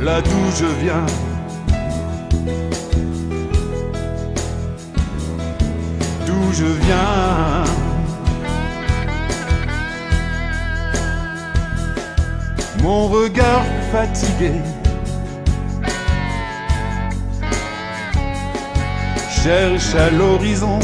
Là 0.00 0.20
d'où 0.20 0.50
je 0.56 0.66
viens, 0.82 1.06
je 6.52 6.64
viens. 6.64 7.55
Mon 12.86 13.08
regard 13.08 13.64
fatigué 13.90 14.52
cherche 19.42 19.92
à 19.96 20.08
l'horizon. 20.10 20.78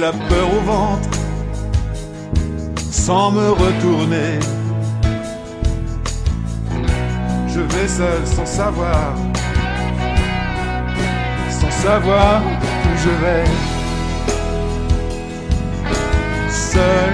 la 0.05 0.11
peur 0.11 0.47
au 0.57 0.61
ventre, 0.73 1.09
sans 2.91 3.31
me 3.31 3.49
retourner. 3.63 4.33
Je 7.47 7.61
vais 7.61 7.87
seul 7.87 8.21
sans 8.35 8.45
savoir, 8.45 9.15
sans 11.59 11.71
savoir 11.87 12.41
où 12.87 12.93
je 13.03 13.13
vais. 13.23 13.45
Seul, 16.73 17.11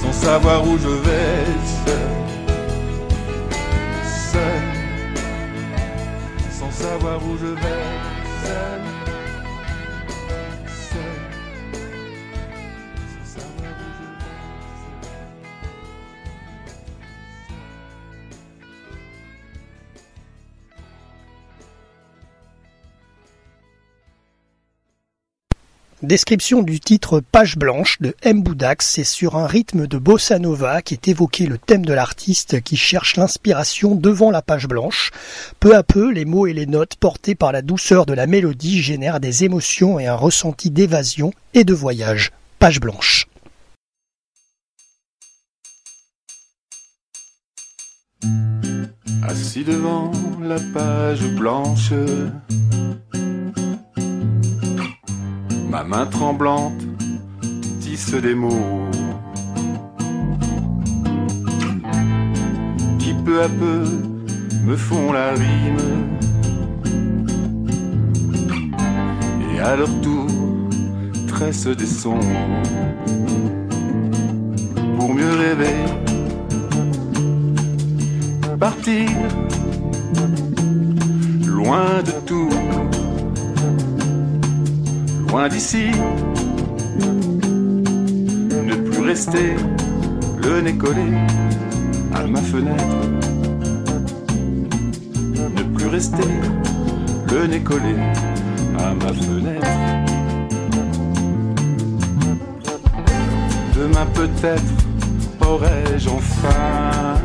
sans 0.00 0.14
savoir 0.26 0.58
où 0.66 0.74
je 0.86 0.94
vais, 1.06 1.44
seul, 1.84 2.14
seul, 4.32 4.62
sans 6.58 6.72
savoir 6.84 7.18
où 7.28 7.32
je 7.42 7.52
vais, 7.62 7.85
Description 26.06 26.62
du 26.62 26.78
titre 26.78 27.18
Page 27.18 27.56
blanche 27.56 28.00
de 28.00 28.14
M. 28.22 28.40
Boudax, 28.40 28.88
c'est 28.88 29.02
sur 29.02 29.34
un 29.34 29.48
rythme 29.48 29.88
de 29.88 29.98
bossa 29.98 30.38
nova 30.38 30.80
qui 30.80 30.94
est 30.94 31.08
évoqué 31.08 31.46
le 31.46 31.58
thème 31.58 31.84
de 31.84 31.92
l'artiste 31.92 32.60
qui 32.60 32.76
cherche 32.76 33.16
l'inspiration 33.16 33.96
devant 33.96 34.30
la 34.30 34.40
page 34.40 34.68
blanche. 34.68 35.10
Peu 35.58 35.74
à 35.74 35.82
peu, 35.82 36.12
les 36.12 36.24
mots 36.24 36.46
et 36.46 36.52
les 36.52 36.66
notes 36.66 36.94
portés 36.94 37.34
par 37.34 37.50
la 37.50 37.60
douceur 37.60 38.06
de 38.06 38.14
la 38.14 38.28
mélodie 38.28 38.80
génèrent 38.82 39.18
des 39.18 39.42
émotions 39.42 39.98
et 39.98 40.06
un 40.06 40.14
ressenti 40.14 40.70
d'évasion 40.70 41.32
et 41.54 41.64
de 41.64 41.74
voyage. 41.74 42.30
Page 42.60 42.78
blanche. 42.78 43.26
Assis 49.24 49.64
devant 49.64 50.12
la 50.40 50.60
page 50.72 51.26
blanche, 51.34 51.90
ma 55.70 55.84
main 55.84 56.06
tremblante 56.06 56.82
tisse 57.80 58.14
des 58.14 58.34
mots 58.34 58.88
qui 62.98 63.14
peu 63.24 63.42
à 63.42 63.48
peu 63.48 63.84
me 64.64 64.76
font 64.76 65.12
la 65.12 65.30
rime. 65.30 65.86
Et 69.54 69.60
à 69.60 69.76
leur 69.76 70.00
tour 70.00 70.26
tressent 71.28 71.76
des 71.76 71.86
sons 71.86 72.20
pour 74.98 75.14
mieux 75.14 75.34
rêver. 75.44 75.76
Partir 78.58 79.08
loin 81.46 82.02
de 82.02 82.12
tout, 82.26 82.48
d'ici, 85.44 85.90
ne 88.64 88.74
plus 88.74 89.02
rester 89.02 89.54
le 90.38 90.60
nez 90.62 90.76
collé 90.76 91.12
à 92.14 92.26
ma 92.26 92.40
fenêtre, 92.40 92.84
ne 95.56 95.62
plus 95.76 95.88
rester 95.88 96.30
le 97.30 97.46
nez 97.46 97.60
collé 97.60 97.96
à 98.78 98.94
ma 98.94 99.12
fenêtre. 99.12 99.68
Demain 103.76 104.06
peut-être 104.14 104.72
aurai-je 105.46 106.08
enfin 106.08 107.20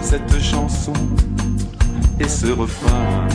cette 0.00 0.42
chanson 0.42 0.94
et 2.18 2.26
ce 2.26 2.46
refrain 2.46 3.28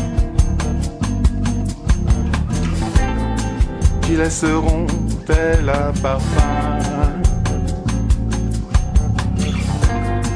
qui 4.04 4.16
laisseront 4.16 4.86
tel 5.26 5.70
un 5.70 5.92
parfum. 6.02 6.78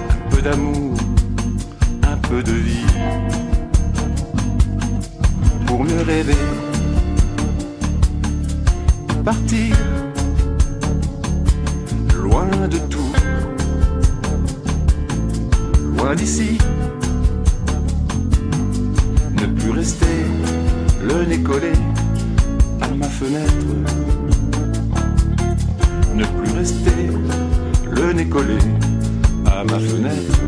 Un 0.09 0.29
peu 0.29 0.41
d'amour, 0.41 0.97
un 2.03 2.17
peu 2.17 2.41
de 2.43 2.51
vie. 2.51 2.85
Pour 5.65 5.83
mieux 5.83 6.01
rêver, 6.01 6.45
partir. 9.23 9.75
Loin 12.23 12.47
de 12.69 12.77
tout. 12.89 13.11
Loin 15.97 16.15
d'ici. 16.15 16.57
Ne 19.33 19.47
plus 19.47 19.71
rester 19.71 20.17
le 21.01 21.25
nez 21.25 21.41
collé 21.41 21.73
Ne 23.19 23.25
plus 26.23 26.51
rester 26.55 27.09
le 27.91 28.13
nez 28.13 28.29
collé 28.29 28.59
à 29.47 29.63
ma 29.63 29.79
fenêtre. 29.79 30.39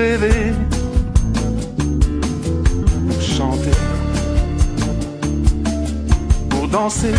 Rêver, 0.00 0.52
pour 3.08 3.20
chanter, 3.20 3.76
pour 6.48 6.68
danser, 6.68 7.14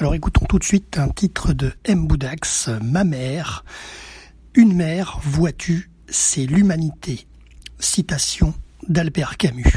Alors 0.00 0.14
écoutons 0.14 0.44
tout 0.48 0.60
de 0.60 0.64
suite 0.64 0.96
un 0.96 1.08
titre 1.08 1.52
de 1.52 1.72
M. 1.84 2.06
Boudax, 2.06 2.70
Ma 2.84 3.02
mère. 3.02 3.64
Une 4.54 4.72
mère, 4.72 5.18
vois-tu, 5.24 5.90
c'est 6.08 6.46
l'humanité. 6.46 7.26
Citation 7.80 8.54
d'Albert 8.88 9.36
Camus. 9.36 9.74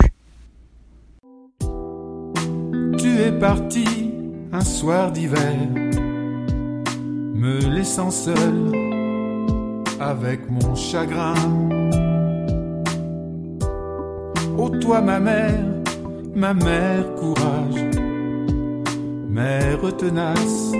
Tu 2.99 3.17
es 3.19 3.32
parti 3.32 4.13
un 4.51 4.63
soir 4.63 5.11
d'hiver, 5.11 5.57
me 7.34 7.59
laissant 7.76 8.11
seul 8.11 8.72
avec 9.99 10.47
mon 10.51 10.76
chagrin. 10.76 11.34
Ô 14.55 14.69
toi 14.69 15.01
ma 15.01 15.19
mère, 15.19 15.65
ma 16.36 16.53
mère 16.53 17.11
courage, 17.15 17.88
mère 19.32 19.79
tenace, 19.97 20.73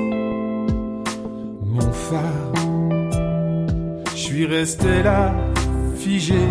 mon 1.66 1.92
phare. 1.92 2.54
Je 4.14 4.18
suis 4.18 4.46
resté 4.46 5.04
là, 5.04 5.34
figé 5.96 6.44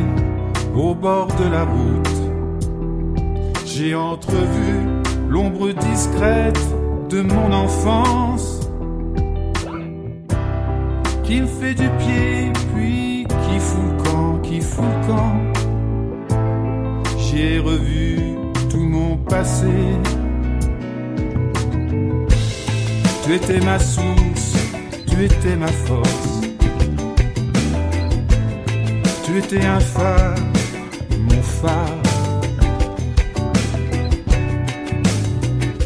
au 0.75 0.95
bord 0.95 1.29
de 1.39 1.45
la 1.51 1.65
route. 1.65 2.19
J'ai 3.67 3.95
entrevu 3.95 4.73
l'ombre 5.29 5.73
discrète 5.73 6.61
de 7.11 7.21
mon 7.21 7.53
enfance 7.53 8.61
qui 11.23 11.43
me 11.43 11.47
fait 11.47 11.75
du 11.75 11.89
pied 11.99 12.51
puis 12.75 13.27
qui 13.29 13.59
fout 13.59 14.05
camp, 14.05 14.39
qui 14.43 14.61
fout 14.61 14.85
camp. 15.07 15.37
J'ai 17.19 17.59
revu 17.59 18.19
tout 18.71 18.85
mon 18.85 19.19
passé. 19.19 19.67
Tu 23.31 23.37
étais 23.37 23.61
ma 23.61 23.79
source, 23.79 24.57
tu 25.07 25.25
étais 25.25 25.55
ma 25.55 25.69
force. 25.69 26.41
Tu 29.25 29.39
étais 29.39 29.65
un 29.65 29.79
phare, 29.79 30.35
mon 31.17 31.41
phare. 31.41 32.03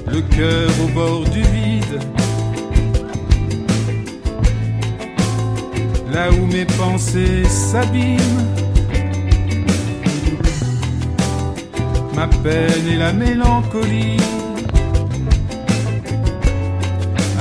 Le 0.06 0.22
cœur 0.22 0.70
au 0.82 0.88
bord 0.94 1.24
du 1.24 1.42
vide. 1.42 2.00
Là 6.14 6.30
où 6.32 6.46
mes 6.46 6.64
pensées 6.64 7.44
s'abîment. 7.44 8.48
Ma 12.14 12.26
peine 12.26 12.88
et 12.90 12.96
la 12.96 13.12
mélancolie 13.12 14.16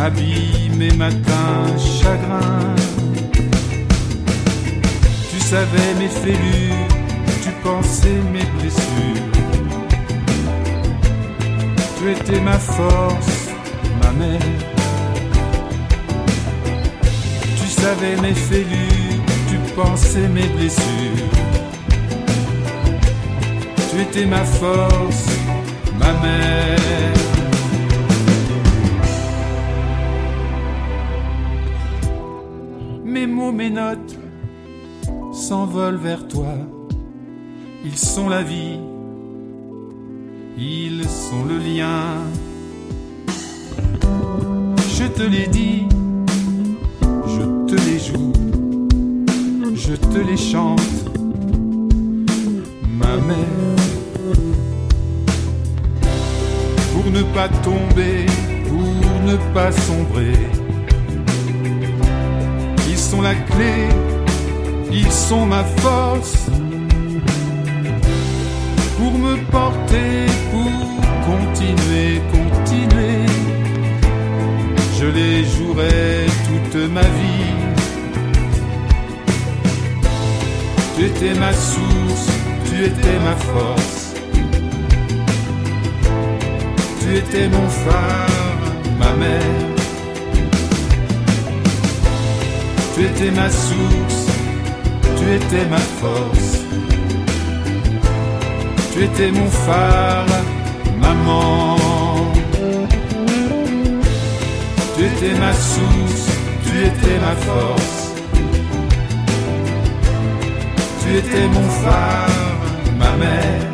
abîment 0.04 0.76
mes 0.78 0.93
matins 0.93 1.78
chagrins. 2.01 2.76
Tu 5.32 5.39
savais 5.39 5.93
mes 5.99 6.10
fêlures, 6.10 6.88
tu 7.43 7.51
pensais 7.64 8.20
mes 8.34 8.47
blessures. 8.58 9.32
Tu 11.97 12.12
étais 12.12 12.41
ma 12.41 12.60
force, 12.60 13.49
ma 14.01 14.12
mère. 14.12 14.60
Tu 17.58 17.68
savais 17.82 18.18
mes 18.22 18.34
fêlures, 18.34 19.24
tu 19.49 19.58
pensais 19.76 20.28
mes 20.28 20.49
blessures. 20.56 21.30
Tu 23.89 24.01
étais 24.01 24.26
ma 24.26 24.43
force, 24.43 25.28
ma 25.97 26.12
mère. 26.22 27.22
Mes 33.51 33.69
notes 33.69 34.17
s'envolent 35.33 35.97
vers 35.97 36.27
toi. 36.27 36.53
Ils 37.83 37.97
sont 37.97 38.29
la 38.29 38.43
vie, 38.43 38.79
ils 40.57 41.03
sont 41.03 41.43
le 41.45 41.57
lien. 41.57 42.21
Je 44.97 45.05
te 45.05 45.23
les 45.23 45.47
dis, 45.47 45.87
je 47.27 47.43
te 47.67 47.75
les 47.87 47.99
joue, 47.99 48.31
je 49.75 49.95
te 49.95 50.19
les 50.19 50.37
chante, 50.37 50.79
ma 52.87 53.17
mère. 53.17 53.75
Pour 56.93 57.11
ne 57.11 57.23
pas 57.33 57.49
tomber, 57.49 58.25
pour 58.69 59.21
ne 59.25 59.35
pas 59.53 59.71
sombrer. 59.71 60.62
Sont 63.14 63.22
la 63.22 63.36
clé, 63.36 63.89
ils 64.91 65.11
sont 65.11 65.45
ma 65.45 65.64
force 65.64 66.47
pour 68.97 69.11
me 69.11 69.36
porter, 69.51 70.26
pour 70.51 70.72
continuer, 71.32 72.20
continuer. 72.32 73.20
Je 74.97 75.05
les 75.05 75.45
jouerai 75.45 76.26
toute 76.47 76.89
ma 76.89 77.01
vie. 77.01 77.53
Tu 80.95 81.05
étais 81.05 81.39
ma 81.39 81.53
source, 81.53 82.28
tu 82.66 82.84
étais 82.84 83.20
ma 83.28 83.36
force. 83.36 84.14
Tu 86.99 87.18
étais 87.18 87.47
mon 87.47 87.70
phare, 87.70 88.57
ma 88.97 89.14
mère. 89.24 89.82
Tu 92.95 93.05
étais 93.05 93.31
ma 93.31 93.49
source, 93.49 94.27
tu 95.17 95.33
étais 95.33 95.65
ma 95.67 95.77
force. 95.77 96.59
Tu 98.93 99.03
étais 99.03 99.31
mon 99.31 99.49
phare, 99.49 100.27
maman. 101.01 101.75
Tu 104.95 105.05
étais 105.05 105.33
ma 105.39 105.53
source, 105.53 106.25
tu 106.65 106.77
étais 106.89 107.17
ma 107.25 107.35
force. 107.47 108.13
Tu 111.01 111.17
étais 111.17 111.47
mon 111.47 111.67
phare, 111.83 112.29
ma 112.99 113.11
mère. 113.17 113.69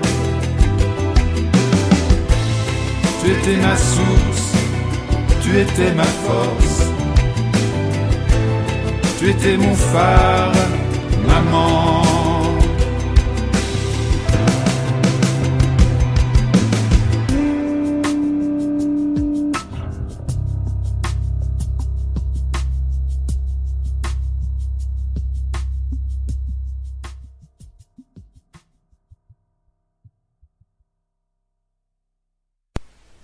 Tu 3.21 3.31
étais 3.31 3.57
ma 3.61 3.75
source, 3.75 4.47
tu 5.41 5.59
étais 5.59 5.91
ma 5.93 6.09
force. 6.25 6.68
Tu 9.19 9.31
étais 9.31 9.57
mon 9.57 9.75
phare, 9.75 10.53
maman. 11.27 12.18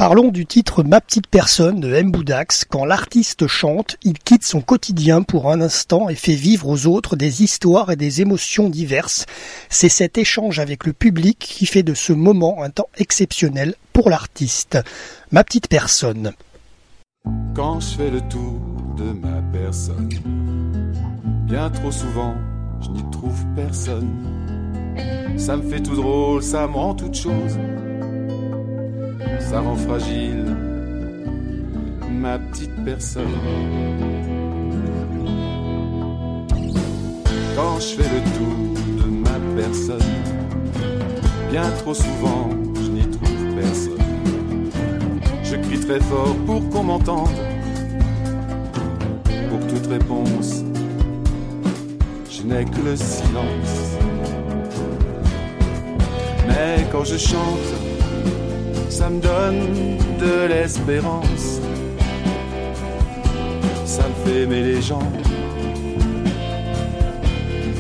Parlons 0.08 0.30
du 0.30 0.46
titre 0.46 0.84
Ma 0.84 1.02
petite 1.02 1.26
personne 1.26 1.80
de 1.80 1.92
M. 1.92 2.12
Boudax. 2.12 2.64
Quand 2.70 2.86
l'artiste 2.86 3.48
chante, 3.48 3.98
il 4.04 4.20
quitte 4.20 4.44
son 4.44 4.62
quotidien 4.62 5.24
pour 5.24 5.52
un 5.52 5.62
instant 5.62 6.10
et 6.10 6.14
fait 6.14 6.36
vivre 6.36 6.68
aux 6.70 6.86
autres 6.86 7.16
des 7.16 7.42
histoires 7.42 7.92
et 7.92 7.96
des 7.96 8.22
émotions 8.22 8.70
diverses. 8.70 9.26
C'est 9.68 9.90
cet 9.90 10.20
échange 10.20 10.60
avec 10.60 10.86
le 10.86 10.94
public 10.94 11.40
qui 11.40 11.66
fait 11.66 11.82
de 11.82 11.96
ce 11.96 12.14
moment 12.14 12.62
un 12.62 12.70
temps 12.70 12.90
exceptionnel 13.00 13.74
pour 13.94 14.12
l'artiste. 14.12 14.78
Ma 15.32 15.44
petite 15.44 15.70
personne. 15.70 16.34
Bien 21.48 21.70
trop 21.72 21.92
souvent, 21.92 22.36
je 22.80 22.90
n'y 22.92 23.10
trouve 23.10 23.44
personne. 23.56 24.12
Ça 25.36 25.58
me 25.58 25.68
fait 25.68 25.82
tout 25.82 25.96
drôle, 25.96 26.44
ça 26.44 26.68
me 26.68 26.76
rend 26.76 26.94
toute 26.94 27.16
chose 27.16 27.58
ça 29.40 29.60
rend 29.60 29.76
fragile 29.76 30.46
ma 32.10 32.40
petite 32.40 32.84
personne. 32.84 33.38
Quand 37.56 37.80
je 37.80 37.88
fais 37.96 38.10
le 38.16 38.22
tour 38.36 39.04
de 39.04 39.10
ma 39.10 39.62
personne, 39.62 40.12
bien 41.52 41.70
trop 41.80 41.94
souvent 41.94 42.50
je 42.84 42.90
n'y 42.90 43.08
trouve 43.10 43.56
personne. 43.56 44.06
Je 45.44 45.56
crie 45.56 45.80
très 45.80 46.00
fort 46.00 46.36
pour 46.46 46.68
qu'on 46.70 46.84
m'entende. 46.84 47.38
Pour 49.50 49.68
toute 49.68 49.88
réponse, 49.88 50.64
je 52.30 52.42
n'ai 52.44 52.66
que 52.66 52.82
le 52.90 52.96
silence. 52.96 53.78
Mais 56.48 56.86
quand 56.92 57.04
je 57.04 57.18
chante, 57.18 57.85
ça 58.90 59.10
me 59.10 59.20
donne 59.20 59.98
de 60.20 60.48
l'espérance. 60.48 61.60
Ça 63.86 64.04
me 64.08 64.16
fait 64.26 64.42
aimer 64.44 64.62
les 64.62 64.82
gens. 64.82 65.12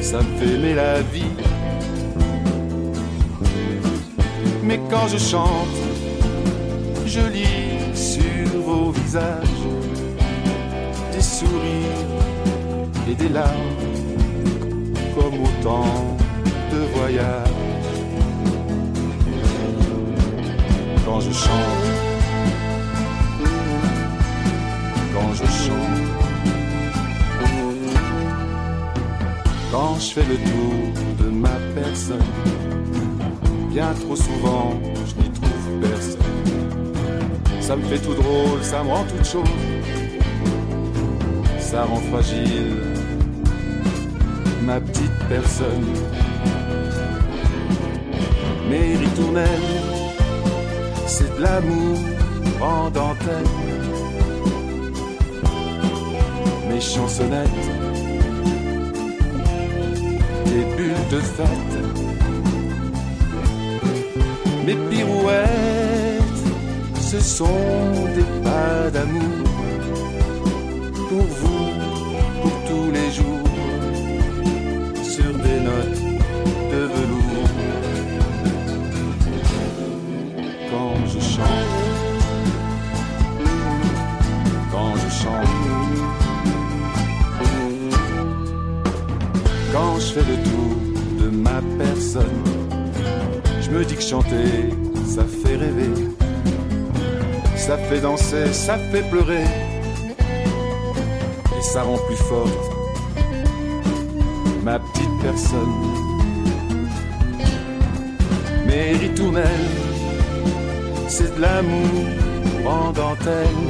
Ça 0.01 0.17
me 0.17 0.37
fait 0.37 0.55
aimer 0.55 0.75
la 0.75 1.01
vie. 1.01 1.35
Mais 4.63 4.79
quand 4.89 5.07
je 5.07 5.17
chante, 5.17 5.77
je 7.05 7.21
lis 7.21 7.95
sur 7.95 8.23
nouveaux 8.53 8.91
visages, 8.91 9.63
des 11.13 11.21
sourires 11.21 12.05
et 13.09 13.15
des 13.15 13.29
larmes, 13.29 13.51
comme 15.15 15.35
autant 15.43 16.17
de 16.71 16.79
voyages. 16.97 17.64
Quand 21.15 21.21
je 21.21 21.31
chante, 21.31 21.49
quand 25.13 25.33
je 25.33 25.45
chante, 25.45 26.01
quand 29.71 29.95
je 29.97 30.11
fais 30.11 30.25
le 30.25 30.35
tour 30.35 31.25
de 31.25 31.29
ma 31.29 31.57
personne, 31.73 32.19
bien 33.71 33.93
trop 33.93 34.17
souvent 34.17 34.73
je 35.05 35.23
n'y 35.23 35.29
trouve 35.29 35.89
personne. 35.89 36.19
Ça 37.61 37.77
me 37.77 37.83
fait 37.83 37.99
tout 37.99 38.13
drôle, 38.13 38.61
ça 38.61 38.83
me 38.83 38.89
rend 38.89 39.05
toute 39.05 39.25
chose, 39.25 39.47
ça 41.59 41.85
rend 41.85 42.01
fragile 42.11 42.75
ma 44.63 44.81
petite 44.81 45.17
personne. 45.29 45.85
Mes 48.69 48.97
ritournelles, 48.97 49.84
c'est 51.07 51.35
de 51.37 51.41
l'amour 51.41 51.97
en 52.61 52.89
dentelle. 52.89 53.51
Mes 56.69 56.81
chansonnettes, 56.81 57.49
des 60.45 60.65
bulles 60.75 61.07
de 61.11 61.19
fête. 61.19 61.75
Mes 64.65 64.75
pirouettes, 64.89 66.43
ce 66.99 67.19
sont 67.19 67.83
des 68.15 68.27
pas 68.43 68.89
d'amour 68.91 69.43
pour 71.09 71.25
vous, 71.37 71.54
ça 98.55 98.77
fait 98.91 99.03
pleurer 99.09 99.43
et 101.57 101.61
ça 101.61 101.83
rend 101.83 101.99
plus 102.07 102.15
forte 102.15 102.75
ma 104.63 104.79
petite 104.79 105.15
personne. 105.21 105.75
Mes 108.65 108.93
ritournelles, 108.93 109.69
c'est 111.07 111.35
de 111.35 111.41
l'amour 111.41 112.05
en 112.65 112.91
dentelle. 112.91 113.61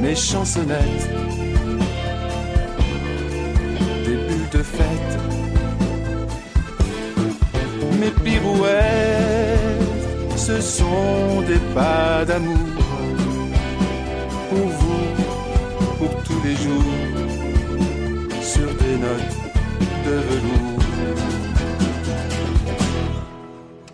Mes 0.00 0.14
chansonnettes, 0.14 1.08
des 4.06 4.16
bulles 4.26 4.50
de 4.52 4.62
fête. 4.62 5.12
Mes 8.00 8.12
pirouettes, 8.24 9.39
ce 10.50 10.60
sont 10.60 11.42
des 11.46 11.60
pas 11.74 12.24
d'amour 12.24 12.56
pour 14.48 14.66
vous, 14.80 15.04
pour 15.98 16.22
tous 16.24 16.40
les 16.44 16.56
jours, 16.64 16.92
sur 18.52 18.68
des 18.82 18.96
notes 19.04 19.36
de 20.06 20.16
velours. 20.28 20.82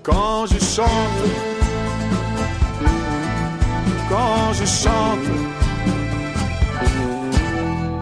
Quand 0.03 0.47
je 0.47 0.59
chante, 0.75 1.23
quand 4.09 4.53
je 4.59 4.67
chante, 4.83 5.29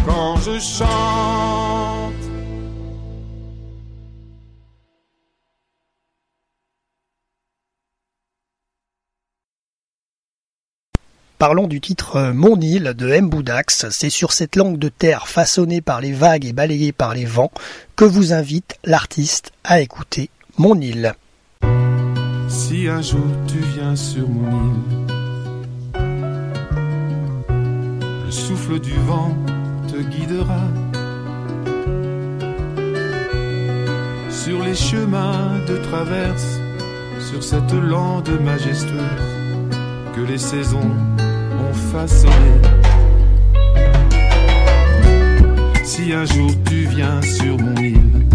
quand 0.06 0.36
je 0.46 0.58
chante. 0.60 2.03
Parlons 11.46 11.66
du 11.66 11.78
titre 11.78 12.16
euh, 12.16 12.32
Mon 12.32 12.58
île 12.58 12.94
de 12.96 13.06
M. 13.06 13.28
Boudax. 13.28 13.90
C'est 13.90 14.08
sur 14.08 14.32
cette 14.32 14.56
langue 14.56 14.78
de 14.78 14.88
terre 14.88 15.28
façonnée 15.28 15.82
par 15.82 16.00
les 16.00 16.12
vagues 16.12 16.46
et 16.46 16.54
balayée 16.54 16.92
par 16.92 17.12
les 17.12 17.26
vents 17.26 17.52
que 17.96 18.06
vous 18.06 18.32
invite 18.32 18.78
l'artiste 18.82 19.52
à 19.62 19.82
écouter 19.82 20.30
Mon 20.56 20.80
île. 20.80 21.12
Si 22.48 22.88
un 22.88 23.02
jour 23.02 23.26
tu 23.46 23.58
viens 23.58 23.94
sur 23.94 24.26
mon 24.26 24.72
île, 24.72 25.06
le 28.24 28.30
souffle 28.30 28.80
du 28.80 28.94
vent 29.06 29.36
te 29.92 29.98
guidera 29.98 30.62
sur 34.30 34.62
les 34.62 34.74
chemins 34.74 35.58
de 35.68 35.76
traverse, 35.76 36.58
sur 37.20 37.44
cette 37.44 37.74
lande 37.74 38.30
majestueuse 38.40 39.34
que 40.16 40.22
les 40.22 40.38
saisons 40.38 40.90
ont 41.74 41.92
façonnée. 41.92 42.60
Si 45.84 46.12
un 46.12 46.24
jour 46.24 46.50
tu 46.66 46.86
viens 46.86 47.20
sur 47.22 47.58
mon 47.58 47.76
île, 47.76 48.26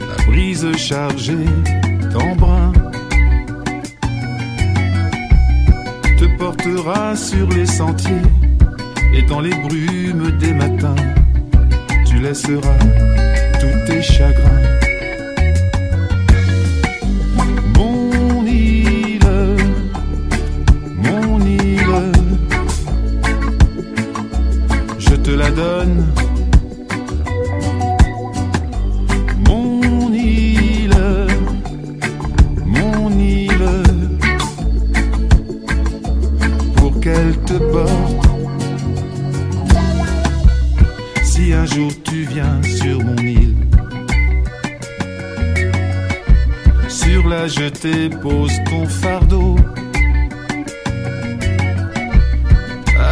la 0.00 0.24
brise 0.26 0.76
chargée 0.76 1.46
d'embrun 2.12 2.72
te 6.18 6.24
portera 6.38 7.16
sur 7.16 7.48
les 7.48 7.66
sentiers 7.66 8.28
et 9.14 9.22
dans 9.22 9.40
les 9.40 9.54
brumes 9.54 10.30
des 10.38 10.52
matins, 10.52 10.96
tu 12.06 12.18
laisseras 12.20 12.78
tous 13.60 13.86
tes 13.86 14.02
chagrins. 14.02 14.81
Jetée 47.82 48.08
pose 48.08 48.52
ton 48.68 48.86
fardeau. 48.86 49.56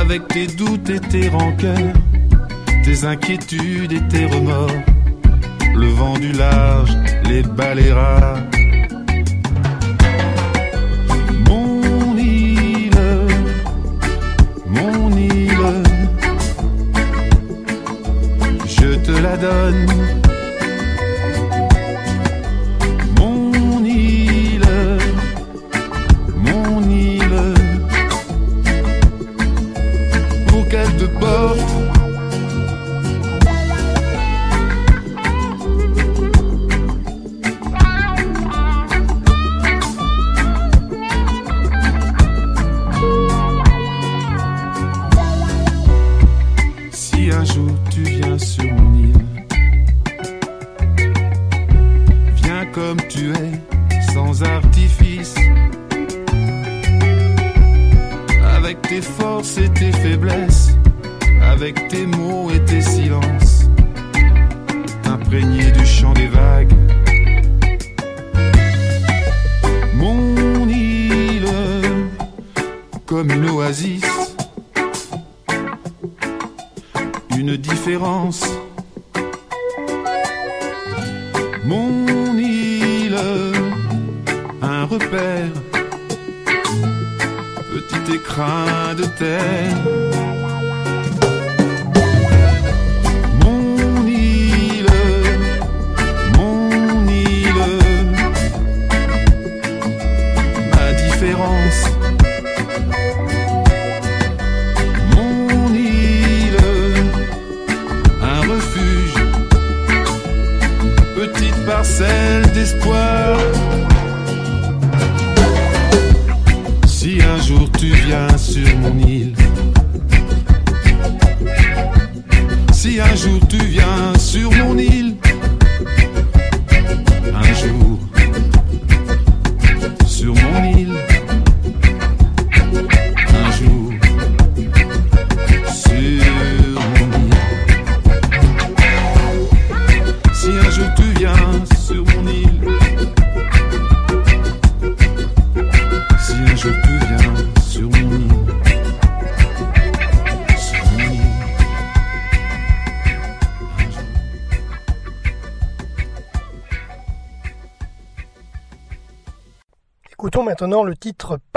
Avec 0.00 0.28
tes 0.28 0.46
doutes 0.46 0.88
et 0.90 1.00
tes 1.00 1.28
rancœurs, 1.28 1.94
tes 2.84 3.04
inquiétudes 3.04 3.92
et 3.92 4.08
tes 4.08 4.26
remords, 4.26 4.70
le 5.74 5.86
vent 5.88 6.18
du 6.18 6.32
large 6.32 6.96
les 7.28 7.42
balayera. 7.42 8.36
Mon 11.48 12.16
île, 12.16 12.90
mon 14.66 15.16
île, 15.16 15.82
je 18.66 18.94
te 18.96 19.12
la 19.22 19.36
donne. 19.36 20.09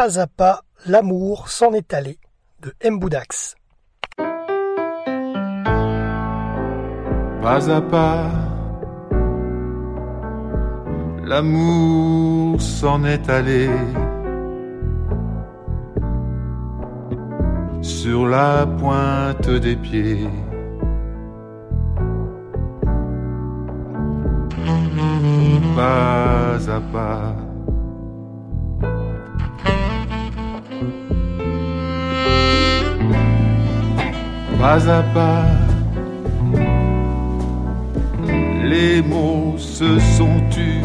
Pas 0.03 0.19
à 0.19 0.27
pas, 0.27 0.59
l'amour 0.85 1.47
s'en 1.47 1.71
est 1.71 1.93
allé 1.93 2.19
de 2.61 2.73
Mboudax. 2.89 3.55
Pas 7.41 7.71
à 7.71 7.81
pas, 7.81 8.29
l'amour 11.23 12.61
s'en 12.61 13.05
est 13.05 13.29
allé 13.29 13.69
sur 17.81 18.27
la 18.27 18.65
pointe 18.65 19.49
des 19.49 19.77
pieds. 19.77 20.27
Pas 25.77 26.59
à 26.69 26.81
pas. 26.91 27.52
pas 34.59 34.89
à 34.89 35.03
pas. 35.13 35.45
Les 38.63 39.01
mots 39.01 39.55
se 39.57 39.99
sont 40.17 40.39
tus. 40.49 40.81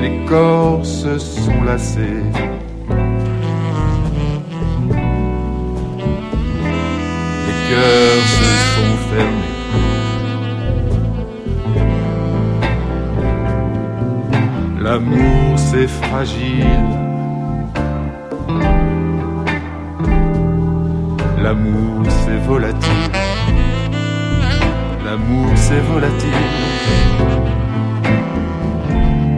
Les 0.00 0.24
corps 0.26 0.84
se 0.84 1.18
sont 1.18 1.62
lassés. 1.64 2.22
Les 7.46 7.58
cœurs 7.68 8.26
se 8.38 8.50
sont 8.74 8.96
fermés. 9.10 9.54
L'amour 14.80 15.48
c'est 15.56 15.88
fragile. 15.88 17.07
L'amour 21.42 22.02
c'est 22.24 22.38
volatile. 22.46 23.12
L'amour 25.04 25.46
c'est 25.54 25.80
volatile. 25.80 26.32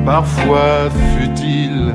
Parfois 0.06 0.88
fut-il 0.90 1.94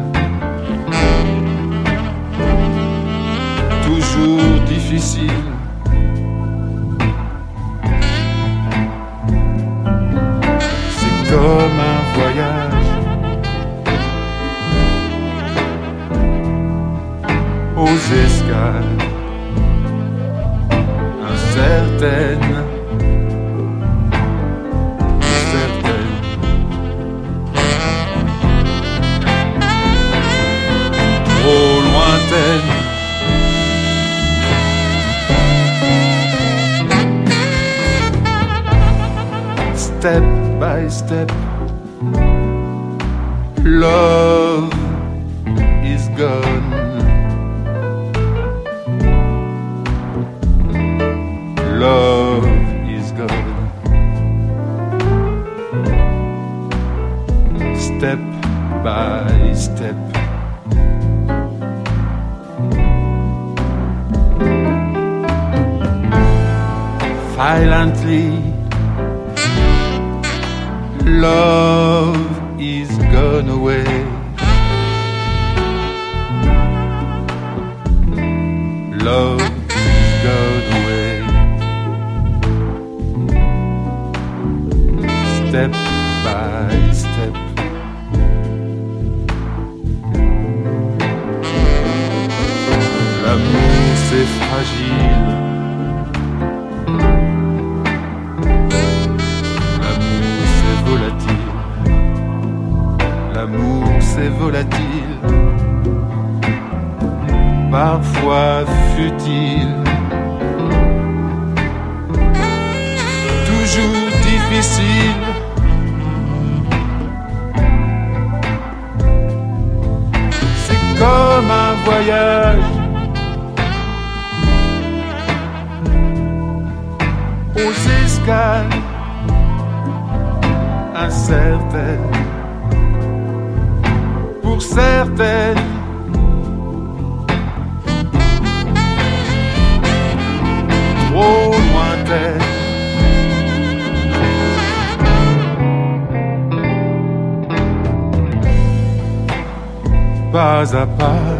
Pas 150.32 150.76
à 150.76 150.86
pas, 150.86 151.40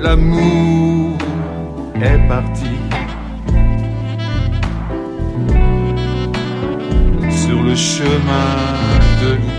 l'amour 0.00 1.18
est 2.00 2.18
parti. 2.26 2.74
Sur 7.30 7.62
le 7.62 7.74
chemin 7.74 8.50
de 9.20 9.51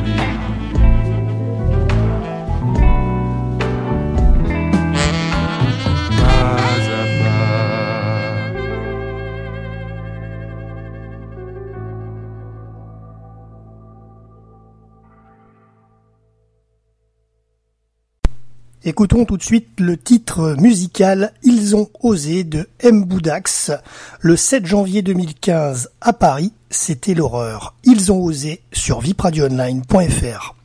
Écoutons 18.86 19.24
tout 19.24 19.38
de 19.38 19.44
suite 19.44 19.80
le 19.80 19.96
titre 19.96 20.58
musical 20.60 21.32
Ils 21.42 21.74
ont 21.74 21.90
osé 22.02 22.44
de 22.44 22.68
M. 22.82 23.06
Boudax. 23.06 23.72
Le 24.20 24.36
7 24.36 24.66
janvier 24.66 25.02
2015 25.02 25.92
à 26.02 26.12
Paris, 26.12 26.52
c'était 26.70 27.14
l'horreur. 27.14 27.76
Ils 27.86 28.12
ont 28.12 28.22
osé 28.22 28.62
sur 28.74 29.00
vipradioonline.fr. 29.00 30.56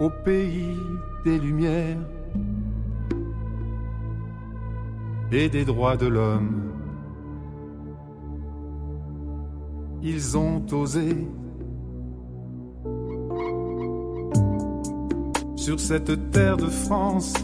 au 0.00 0.08
pays 0.08 0.78
des 1.26 1.38
lumières 1.38 1.98
et 5.30 5.48
des 5.50 5.64
droits 5.66 5.98
de 5.98 6.06
l'homme. 6.06 6.69
Ils 10.02 10.38
ont 10.38 10.64
osé 10.72 11.14
sur 15.56 15.78
cette 15.78 16.30
terre 16.30 16.56
de 16.56 16.68
France, 16.68 17.34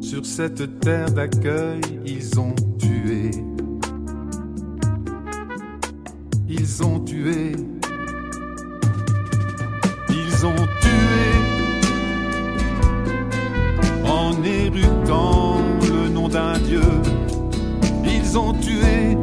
sur 0.00 0.24
cette 0.24 0.80
terre 0.80 1.10
d'accueil, 1.10 1.82
ils 2.06 2.40
ont 2.40 2.54
tué. 2.78 3.30
Ils 6.48 6.82
ont 6.82 7.00
tué. 7.00 7.52
Ils 10.08 10.46
ont 10.46 10.66
tué 10.80 11.28
en 14.06 14.42
éructant 14.42 15.58
le 15.82 16.08
nom 16.08 16.28
d'un 16.28 16.58
dieu. 16.60 16.80
Ils 18.04 18.38
ont 18.38 18.54
tué 18.54 19.16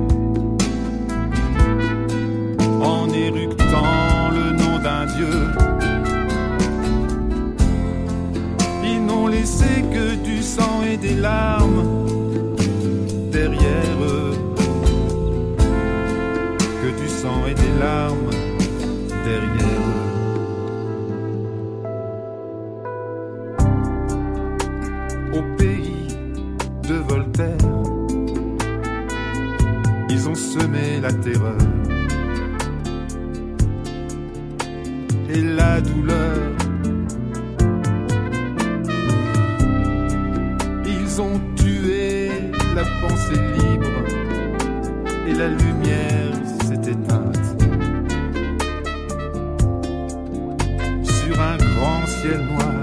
éructant 3.27 4.29
le 4.31 4.51
nom 4.51 4.79
d'un 4.79 5.05
dieu. 5.05 5.37
Ils 8.83 9.03
n'ont 9.05 9.27
laissé 9.27 9.83
que 9.93 10.15
du 10.23 10.41
sang 10.41 10.83
et 10.91 10.97
des 10.97 11.15
larmes 11.15 11.83
derrière 13.31 13.97
eux. 14.01 14.33
Que 16.81 16.89
du 17.01 17.07
sang 17.07 17.39
et 17.49 17.53
des 17.53 17.73
larmes 17.79 18.31
derrière 19.25 19.81
eux. 19.89 20.15
au 25.37 25.41
pays 25.57 26.07
de 26.87 26.95
Voltaire. 27.09 27.57
Ils 30.09 30.29
ont 30.29 30.35
semé 30.35 31.01
la 31.01 31.11
terreur 31.11 31.74
et 35.35 35.41
la 35.41 35.81
douleur. 35.81 36.51
Ils 40.85 41.21
ont 41.21 41.39
tué 41.55 42.29
la 42.75 42.83
pensée 43.01 43.41
libre 43.57 43.97
et 45.27 45.33
la 45.33 45.49
lumière 45.49 46.33
s'est 46.65 46.91
éteinte 46.91 47.47
sur 51.03 51.41
un 51.41 51.57
grand 51.57 52.05
ciel 52.07 52.41
noir. 52.53 52.74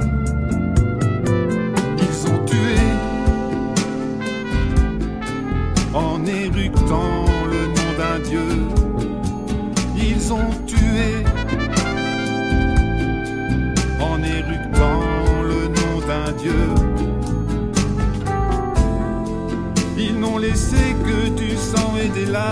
Sang 22.12 22.20
et 22.20 22.51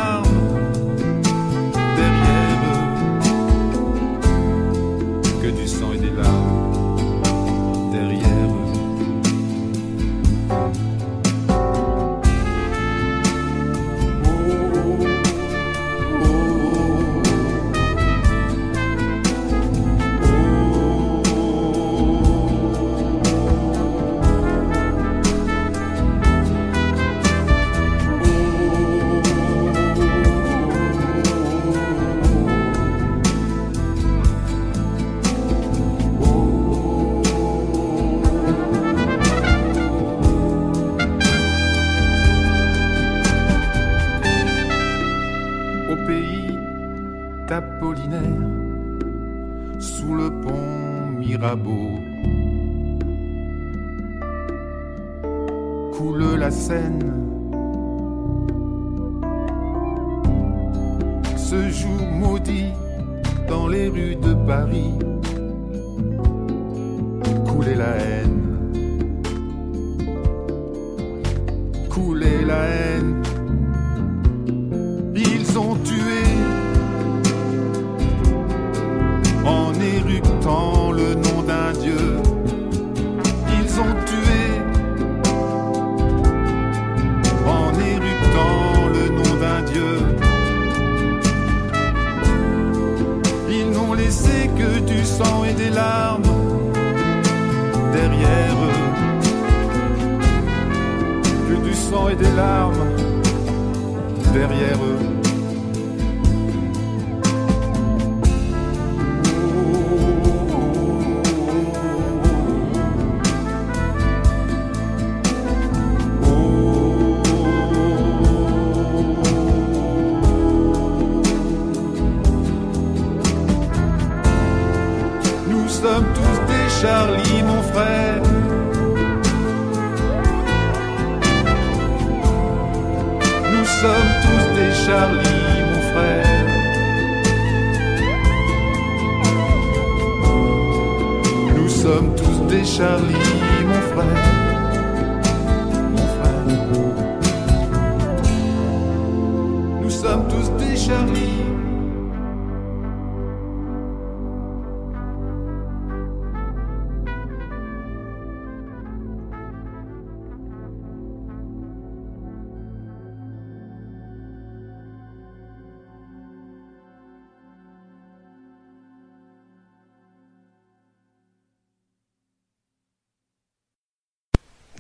derrière 104.33 104.77
eux. 104.85 105.20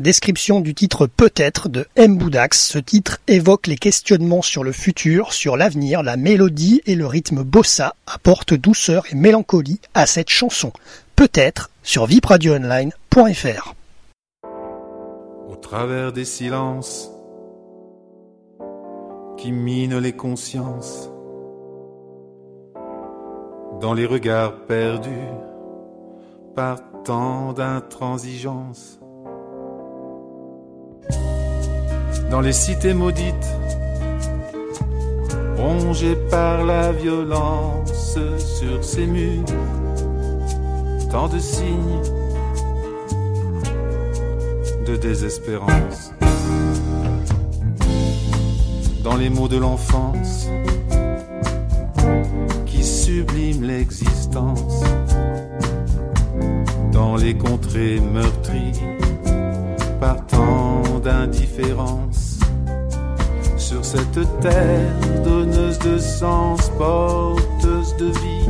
Description 0.00 0.60
du 0.60 0.74
titre 0.74 1.06
Peut-être 1.06 1.68
de 1.68 1.86
M. 1.94 2.16
Boudax. 2.16 2.68
Ce 2.68 2.78
titre 2.78 3.18
évoque 3.28 3.66
les 3.66 3.76
questionnements 3.76 4.40
sur 4.40 4.64
le 4.64 4.72
futur, 4.72 5.34
sur 5.34 5.58
l'avenir, 5.58 6.02
la 6.02 6.16
mélodie 6.16 6.80
et 6.86 6.94
le 6.94 7.04
rythme 7.04 7.42
bossa 7.42 7.94
apportent 8.06 8.54
douceur 8.54 9.04
et 9.12 9.14
mélancolie 9.14 9.78
à 9.92 10.06
cette 10.06 10.30
chanson. 10.30 10.72
Peut-être 11.16 11.68
sur 11.82 12.06
vipradioonline.fr. 12.06 13.74
Au 15.50 15.56
travers 15.56 16.14
des 16.14 16.24
silences 16.24 17.10
qui 19.36 19.52
minent 19.52 19.98
les 19.98 20.12
consciences, 20.12 21.10
dans 23.82 23.92
les 23.92 24.06
regards 24.06 24.64
perdus 24.64 25.28
par 26.56 26.78
tant 27.04 27.52
d'intransigeance 27.52 28.99
dans 32.30 32.40
les 32.40 32.52
cités 32.52 32.94
maudites, 32.94 33.56
rongées 35.56 36.16
par 36.30 36.64
la 36.64 36.92
violence 36.92 38.16
sur 38.38 38.84
ces 38.84 39.06
murs, 39.06 39.44
tant 41.10 41.28
de 41.28 41.38
signes 41.38 42.00
de 44.86 44.96
désespérance. 44.96 46.12
Dans 49.02 49.16
les 49.16 49.30
mots 49.30 49.48
de 49.48 49.56
l'enfance 49.56 50.46
qui 52.66 52.84
subliment 52.84 53.66
l'existence, 53.66 54.82
dans 56.92 57.16
les 57.16 57.36
contrées 57.36 57.98
meurtries 57.98 58.80
par 60.00 60.24
tant 60.26 60.59
d'indifférence. 61.10 62.38
Sur 63.56 63.84
cette 63.84 64.22
terre 64.40 64.94
donneuse 65.24 65.78
de 65.80 65.98
sens, 65.98 66.70
porteuse 66.78 67.96
de 67.96 68.10
vie 68.22 68.48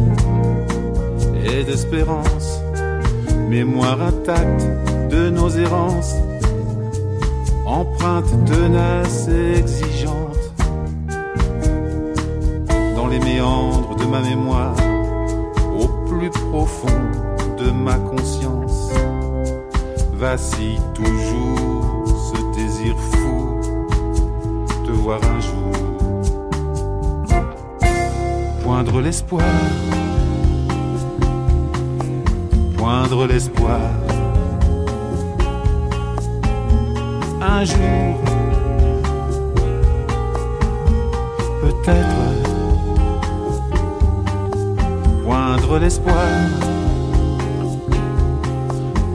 et 1.53 1.65
d'espérance, 1.65 2.61
mémoire 3.49 4.01
intacte 4.03 4.67
de 5.11 5.31
nos 5.31 5.49
errances, 5.49 6.17
empreinte 7.65 8.31
tenace 8.45 9.29
et 9.29 9.59
exigeante. 9.59 10.45
Dans 12.97 13.09
les 13.09 13.21
méandres 13.21 13.97
de 13.97 14.05
ma 14.05 14.21
mémoire, 14.21 14.77
au 15.83 15.87
plus 16.09 16.31
profond 16.51 17.01
de 17.59 17.71
ma 17.71 17.97
conscience, 18.13 18.91
vacille 20.13 20.81
toujours 20.95 22.00
désir 22.81 22.97
fou 22.97 23.61
de 24.87 24.93
voir 24.93 25.21
un 25.23 25.41
jour 25.41 25.73
poindre 28.63 29.01
l'espoir, 29.01 29.45
poindre 32.77 33.27
l'espoir. 33.27 33.81
Un 37.43 37.65
jour, 37.65 38.17
peut-être 41.63 42.23
poindre 45.25 45.79
l'espoir, 45.79 46.29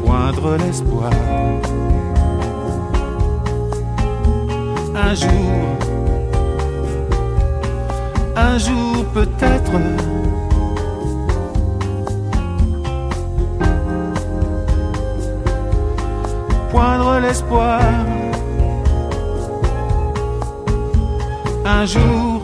poindre 0.03 0.57
l'espoir. 0.57 1.11
Un 4.97 5.13
jour, 5.13 5.77
un 8.37 8.57
jour 8.57 9.05
peut-être. 9.13 9.71
Poindre 16.71 17.19
l'espoir. 17.19 17.81
Un 21.65 21.85
jour, 21.85 22.34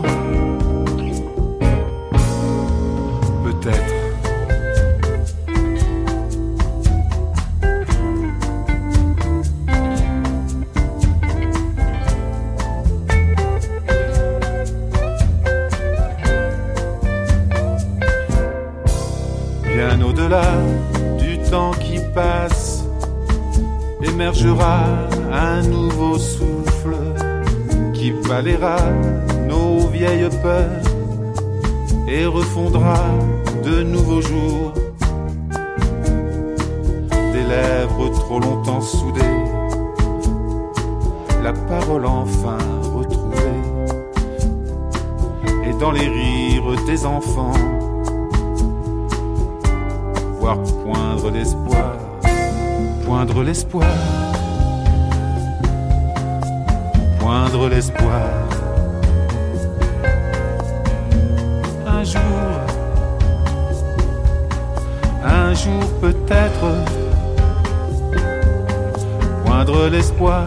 l'espoir, 69.88 70.46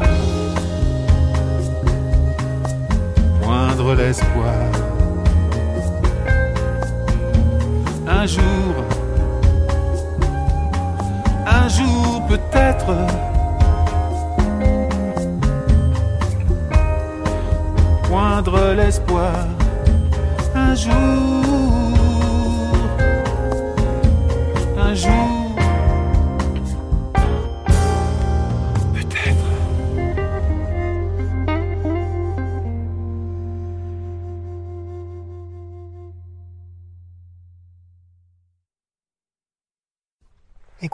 poindre 3.42 3.96
l'espoir. 3.96 4.54
Un 8.08 8.26
jour, 8.26 8.74
un 11.46 11.68
jour 11.68 12.22
peut-être. 12.28 12.96
Poindre 18.08 18.74
l'espoir. 18.76 19.34
Un 20.56 20.74
jour, 20.76 20.94
un 24.78 24.94
jour, 24.94 25.35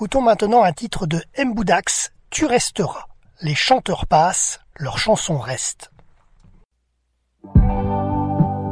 Écoutons 0.02 0.24
maintenant 0.24 0.64
un 0.64 0.74
titre 0.74 1.06
de 1.06 1.22
Mboudax, 1.38 2.12
Tu 2.32 2.48
resteras. 2.48 3.06
Les 3.44 3.54
chanteurs 3.54 4.08
passent, 4.08 4.60
leurs 4.78 4.98
chansons 4.98 5.38
restent. 5.38 5.92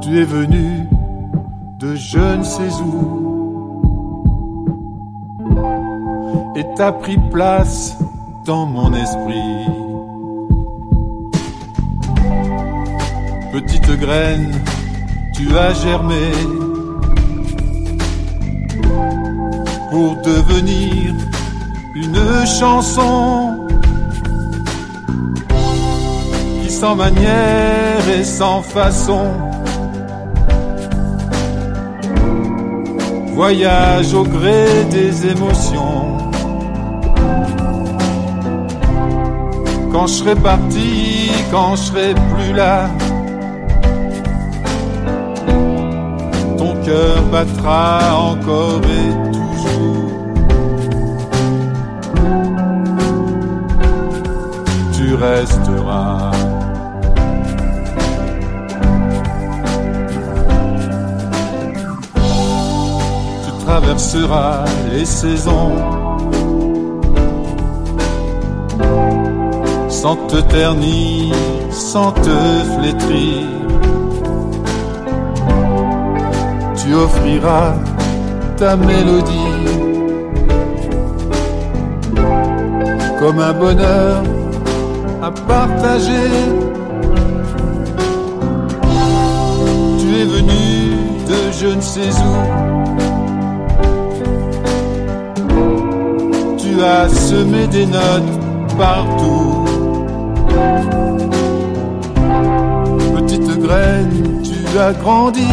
Tu 0.02 0.20
es 0.20 0.24
venu 0.24 0.88
de 1.80 1.96
je 1.96 2.36
ne 2.36 2.42
sais 2.42 2.74
où 2.82 3.28
et 6.56 6.66
t'as 6.76 6.94
pris 6.94 7.20
place 7.30 7.96
dans 8.48 8.66
mon 8.66 8.92
esprit. 8.96 9.68
Petite 13.52 14.00
graine, 14.00 14.64
tu 15.36 15.56
as 15.56 15.76
germé 15.76 16.32
pour 19.90 20.18
devenir 20.18 21.14
une 21.96 22.46
chanson 22.46 23.68
qui 26.62 26.72
sans 26.72 26.96
manière 26.96 28.10
et 28.18 28.24
sans 28.24 28.62
façon 28.62 29.26
voyage 33.40 34.14
au 34.14 34.24
gré 34.24 34.66
des 34.92 35.28
émotions. 35.28 36.18
Quand 39.94 40.08
je 40.08 40.14
serai 40.14 40.36
parti, 40.36 41.32
quand 41.50 41.78
je 41.78 41.84
serai 41.84 42.14
plus 42.32 42.54
là, 42.54 42.90
ton 46.58 46.76
cœur 46.86 47.22
battra 47.32 48.00
encore 48.32 48.82
et 48.84 49.10
toujours. 49.32 49.59
Tu 55.20 55.26
traverseras 63.66 64.64
les 64.94 65.04
saisons 65.04 65.76
sans 69.90 70.16
te 70.28 70.40
ternir, 70.40 71.36
sans 71.70 72.12
te 72.14 72.38
flétrir. 72.78 73.44
Tu 76.78 76.96
offriras 76.96 77.74
ta 78.56 78.78
mélodie 78.78 79.36
comme 83.20 83.40
un 83.40 83.52
bonheur 83.52 84.24
à 85.30 85.32
partager. 85.32 86.30
Tu 90.00 90.08
es 90.22 90.26
venu 90.36 90.66
de 91.30 91.40
je 91.60 91.68
ne 91.80 91.82
sais 91.82 92.14
où. 92.30 92.36
Tu 96.58 96.72
as 96.82 97.10
semé 97.10 97.68
des 97.68 97.86
notes 97.86 98.34
partout. 98.78 99.66
Petite 103.16 103.60
graine, 103.66 104.42
tu 104.44 104.80
as 104.80 104.94
grandi 104.94 105.52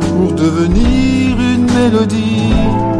pour 0.00 0.32
devenir 0.32 1.40
une 1.52 1.66
mélodie. 1.76 2.93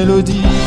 Mélodie. 0.00 0.59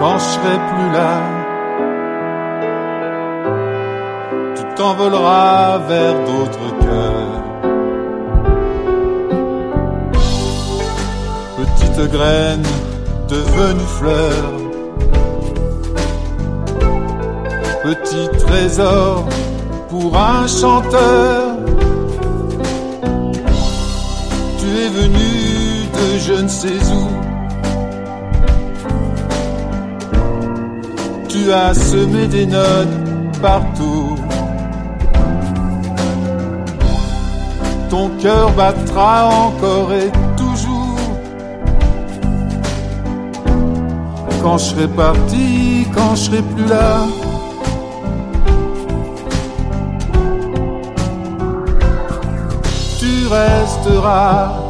Quand 0.00 0.18
je 0.18 0.24
serai 0.24 0.56
plus 0.70 0.90
là, 0.98 1.14
tu 4.56 4.62
t'envoleras 4.74 5.78
vers 5.90 6.14
d'autres 6.26 6.70
cœurs. 6.84 7.42
Petite 11.58 12.10
graine 12.12 12.62
devenue 13.28 13.90
fleur, 13.98 14.42
petit 17.84 18.28
trésor 18.38 19.28
pour 19.90 20.16
un 20.16 20.46
chanteur. 20.46 21.56
Tu 24.58 24.66
es 24.82 24.88
venu 24.88 25.30
de 25.94 26.18
je 26.18 26.42
ne 26.42 26.48
sais 26.48 26.80
où. 26.94 27.29
Tu 31.42 31.50
as 31.52 31.72
semé 31.72 32.26
des 32.26 32.44
notes 32.44 32.88
partout. 33.40 34.14
Ton 37.88 38.10
cœur 38.20 38.52
battra 38.52 39.26
encore 39.26 39.90
et 39.94 40.10
toujours. 40.36 40.98
Quand 44.42 44.58
je 44.58 44.64
serai 44.64 44.88
parti, 44.88 45.86
quand 45.94 46.14
je 46.14 46.20
serai 46.24 46.42
plus 46.42 46.66
là. 46.66 47.06
Tu 52.98 53.26
resteras. 53.28 54.69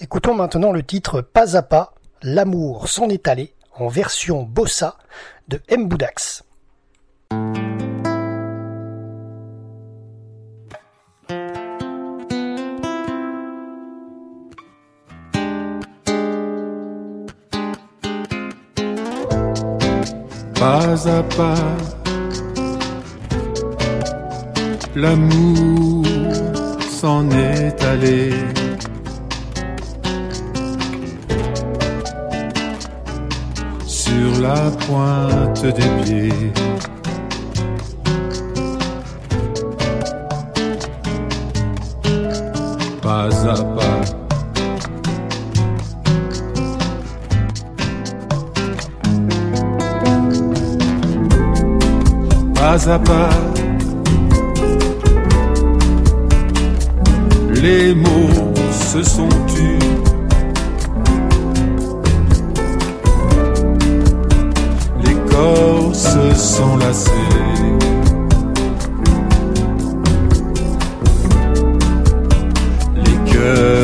Écoutons 0.00 0.34
maintenant 0.34 0.72
le 0.72 0.82
titre 0.82 1.20
Pas 1.20 1.56
à 1.56 1.62
pas, 1.62 1.94
l'amour 2.20 2.88
s'en 2.88 3.08
est 3.10 3.28
allé, 3.28 3.54
en 3.76 3.86
version 3.86 4.42
bossa 4.42 4.96
de 5.46 5.60
Mboudax. 5.70 6.42
Pas 20.54 21.08
à 21.08 21.22
pas, 21.22 21.54
l'amour 24.96 26.04
s'en 26.90 27.30
est 27.30 27.80
allé. 27.84 28.32
La 34.44 34.70
pointe 34.86 35.62
des 35.62 35.90
pieds. 36.02 36.52
Pas 43.02 43.28
à 43.52 43.56
pas. 43.76 44.00
Pas 52.54 52.90
à 52.94 52.98
pas. 52.98 53.30
Les 57.62 57.94
mots 57.94 58.54
se 58.92 59.02
sont 59.02 59.28
tus 59.46 60.03
corps 65.34 65.94
se 65.94 66.34
sont 66.34 66.76
lassés. 66.76 67.10
Les 73.04 73.32
cœurs 73.32 73.83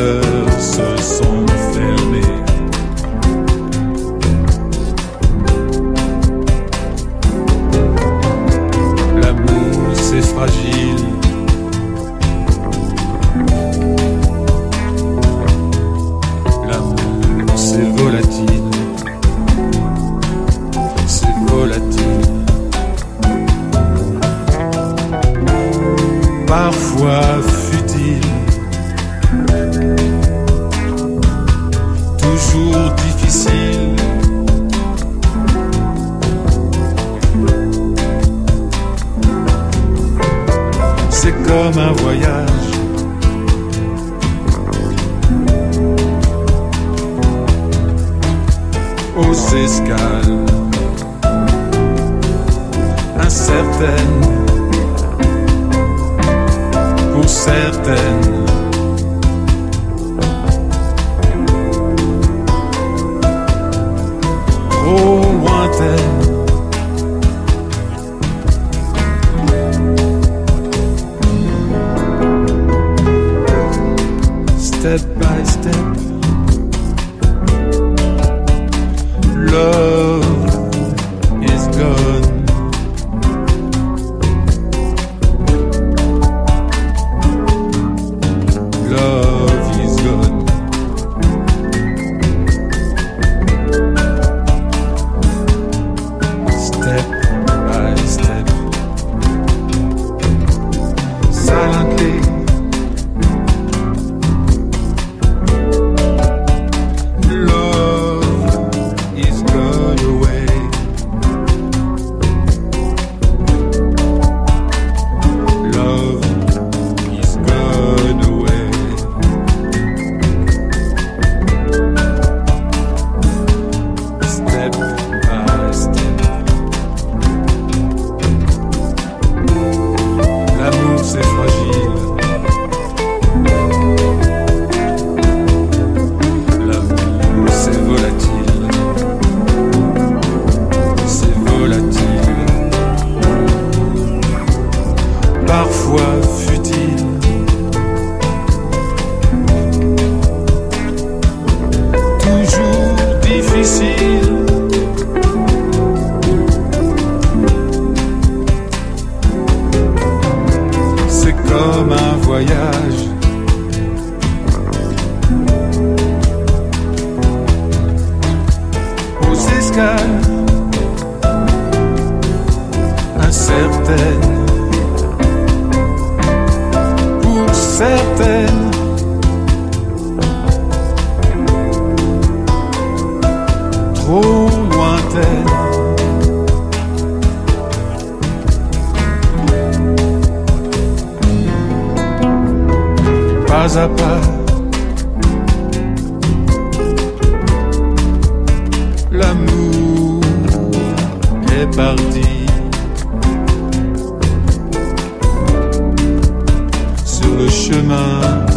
chemin. 207.51 208.50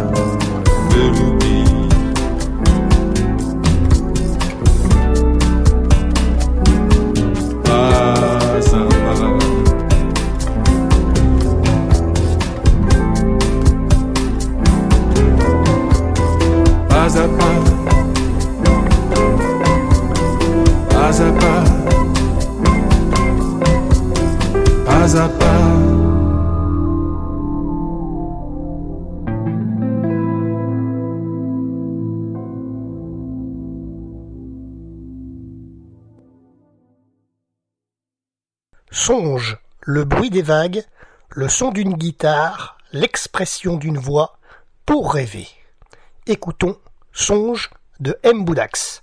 bruit 40.04 40.30
des 40.30 40.42
vagues, 40.42 40.84
le 41.30 41.48
son 41.48 41.70
d'une 41.70 41.94
guitare, 41.94 42.78
l'expression 42.92 43.76
d'une 43.76 43.98
voix, 43.98 44.38
pour 44.86 45.14
rêver. 45.14 45.48
Écoutons 46.26 46.78
Songe 47.12 47.70
de 48.00 48.18
M. 48.22 48.44
Boudax. 48.44 49.02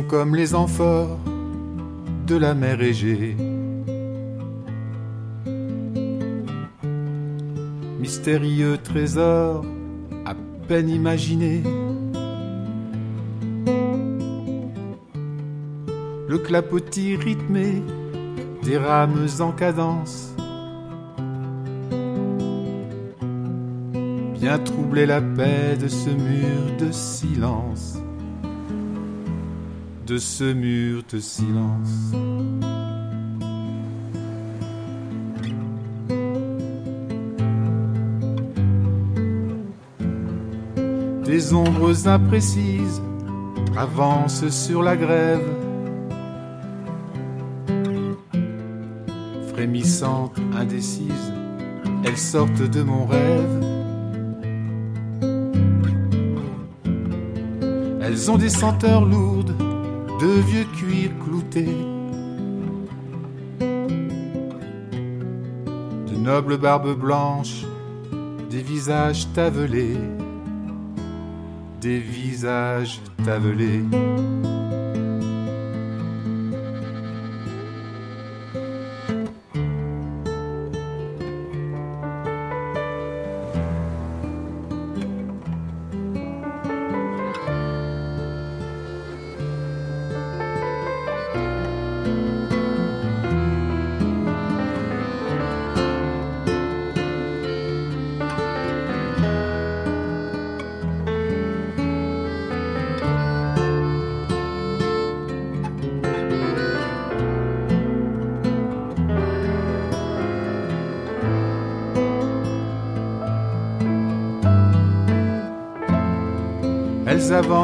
comme 0.00 0.34
les 0.34 0.54
amphores 0.54 1.18
de 2.26 2.36
la 2.36 2.54
mer 2.54 2.80
Égée. 2.80 3.36
Mystérieux 8.00 8.78
trésor 8.82 9.64
à 10.24 10.34
peine 10.66 10.88
imaginé. 10.88 11.62
Le 16.28 16.38
clapotis 16.38 17.16
rythmé 17.16 17.82
des 18.62 18.78
rames 18.78 19.26
en 19.40 19.52
cadence. 19.52 20.34
Bien 24.40 24.58
troubler 24.58 25.04
la 25.04 25.20
paix 25.20 25.76
de 25.78 25.88
ce 25.88 26.08
mur 26.08 26.76
de 26.78 26.90
silence 26.90 27.98
de 30.12 30.18
ce 30.18 30.44
mur 30.44 31.02
de 31.10 31.18
silence. 31.18 32.12
Des 41.24 41.54
ombres 41.54 42.06
imprécises 42.06 43.00
avancent 43.74 44.50
sur 44.50 44.82
la 44.82 44.98
grève. 44.98 45.48
Frémissantes, 49.54 50.36
indécises, 50.54 51.32
elles 52.04 52.18
sortent 52.18 52.70
de 52.70 52.82
mon 52.82 53.06
rêve. 53.06 53.64
Elles 58.02 58.30
ont 58.30 58.36
des 58.36 58.50
senteurs 58.50 59.06
lourdes 59.06 59.61
de 60.22 60.40
vieux 60.40 60.66
cuir 60.76 61.10
clouté. 61.24 61.66
De 66.10 66.16
nobles 66.16 66.56
barbes 66.56 66.96
blanches, 66.96 67.66
des 68.48 68.62
visages 68.62 69.26
tavelés 69.34 69.98
des 71.82 71.98
visages 71.98 73.00
tavelés. 73.24 73.82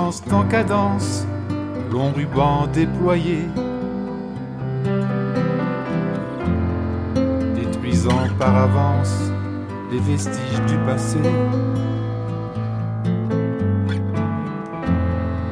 En 0.08 0.44
cadence, 0.44 1.26
long 1.92 2.12
ruban 2.12 2.66
déployé, 2.72 3.46
détruisant 7.54 8.26
par 8.38 8.56
avance 8.56 9.30
les 9.92 9.98
vestiges 9.98 10.62
du 10.66 10.78
passé. 10.86 11.18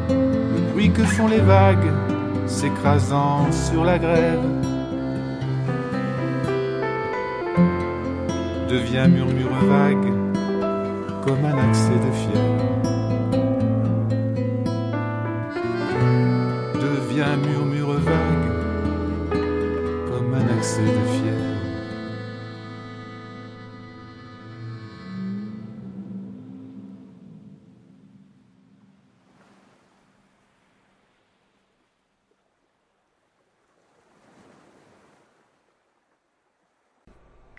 Le 0.08 0.72
bruit 0.72 0.90
que 0.90 1.02
font 1.02 1.28
les 1.28 1.40
vagues 1.40 1.92
s'écrasant 2.46 3.52
sur 3.52 3.84
la 3.84 3.98
grève 3.98 4.40
devient 8.70 9.06
murmure 9.06 9.52
vague 9.68 10.12
comme 11.26 11.44
un 11.44 11.58
accès 11.68 11.90
de 11.90 12.12
fièvre. 12.14 12.45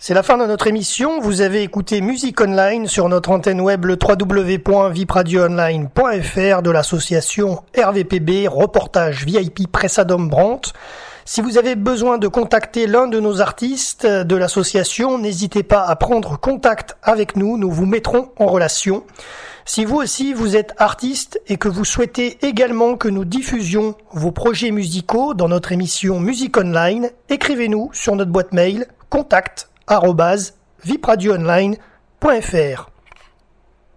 C'est 0.07 0.13
la 0.13 0.23
fin 0.23 0.37
de 0.37 0.45
notre 0.45 0.67
émission. 0.67 1.19
Vous 1.19 1.41
avez 1.41 1.63
écouté 1.63 1.99
Musique 1.99 2.39
Online 2.39 2.87
sur 2.87 3.09
notre 3.09 3.29
antenne 3.29 3.59
web 3.59 3.83
le 3.83 3.97
www.vipradioonline.fr 4.01 6.61
de 6.61 6.71
l'association 6.71 7.61
RVPB 7.77 8.47
Reportage 8.47 9.25
VIP 9.25 9.69
Pressadom 9.69 10.29
Brandt. 10.29 10.71
Si 11.25 11.41
vous 11.41 11.57
avez 11.57 11.75
besoin 11.75 12.19
de 12.19 12.29
contacter 12.29 12.87
l'un 12.87 13.07
de 13.07 13.19
nos 13.19 13.41
artistes 13.41 14.05
de 14.05 14.35
l'association, 14.37 15.17
n'hésitez 15.17 15.63
pas 15.63 15.83
à 15.83 15.97
prendre 15.97 16.39
contact 16.39 16.95
avec 17.03 17.35
nous, 17.35 17.57
nous 17.57 17.69
vous 17.69 17.85
mettrons 17.85 18.29
en 18.37 18.45
relation. 18.45 19.03
Si 19.65 19.83
vous 19.83 19.97
aussi 19.97 20.33
vous 20.33 20.55
êtes 20.55 20.73
artiste 20.77 21.41
et 21.47 21.57
que 21.57 21.67
vous 21.67 21.83
souhaitez 21.83 22.37
également 22.47 22.95
que 22.95 23.09
nous 23.09 23.25
diffusions 23.25 23.95
vos 24.13 24.31
projets 24.31 24.71
musicaux 24.71 25.33
dans 25.33 25.49
notre 25.49 25.73
émission 25.73 26.21
Musique 26.21 26.55
Online, 26.55 27.09
écrivez-nous 27.27 27.89
sur 27.91 28.15
notre 28.15 28.31
boîte 28.31 28.53
mail 28.53 28.87
contact 29.09 29.67
vipradioonline.fr. 30.83 32.96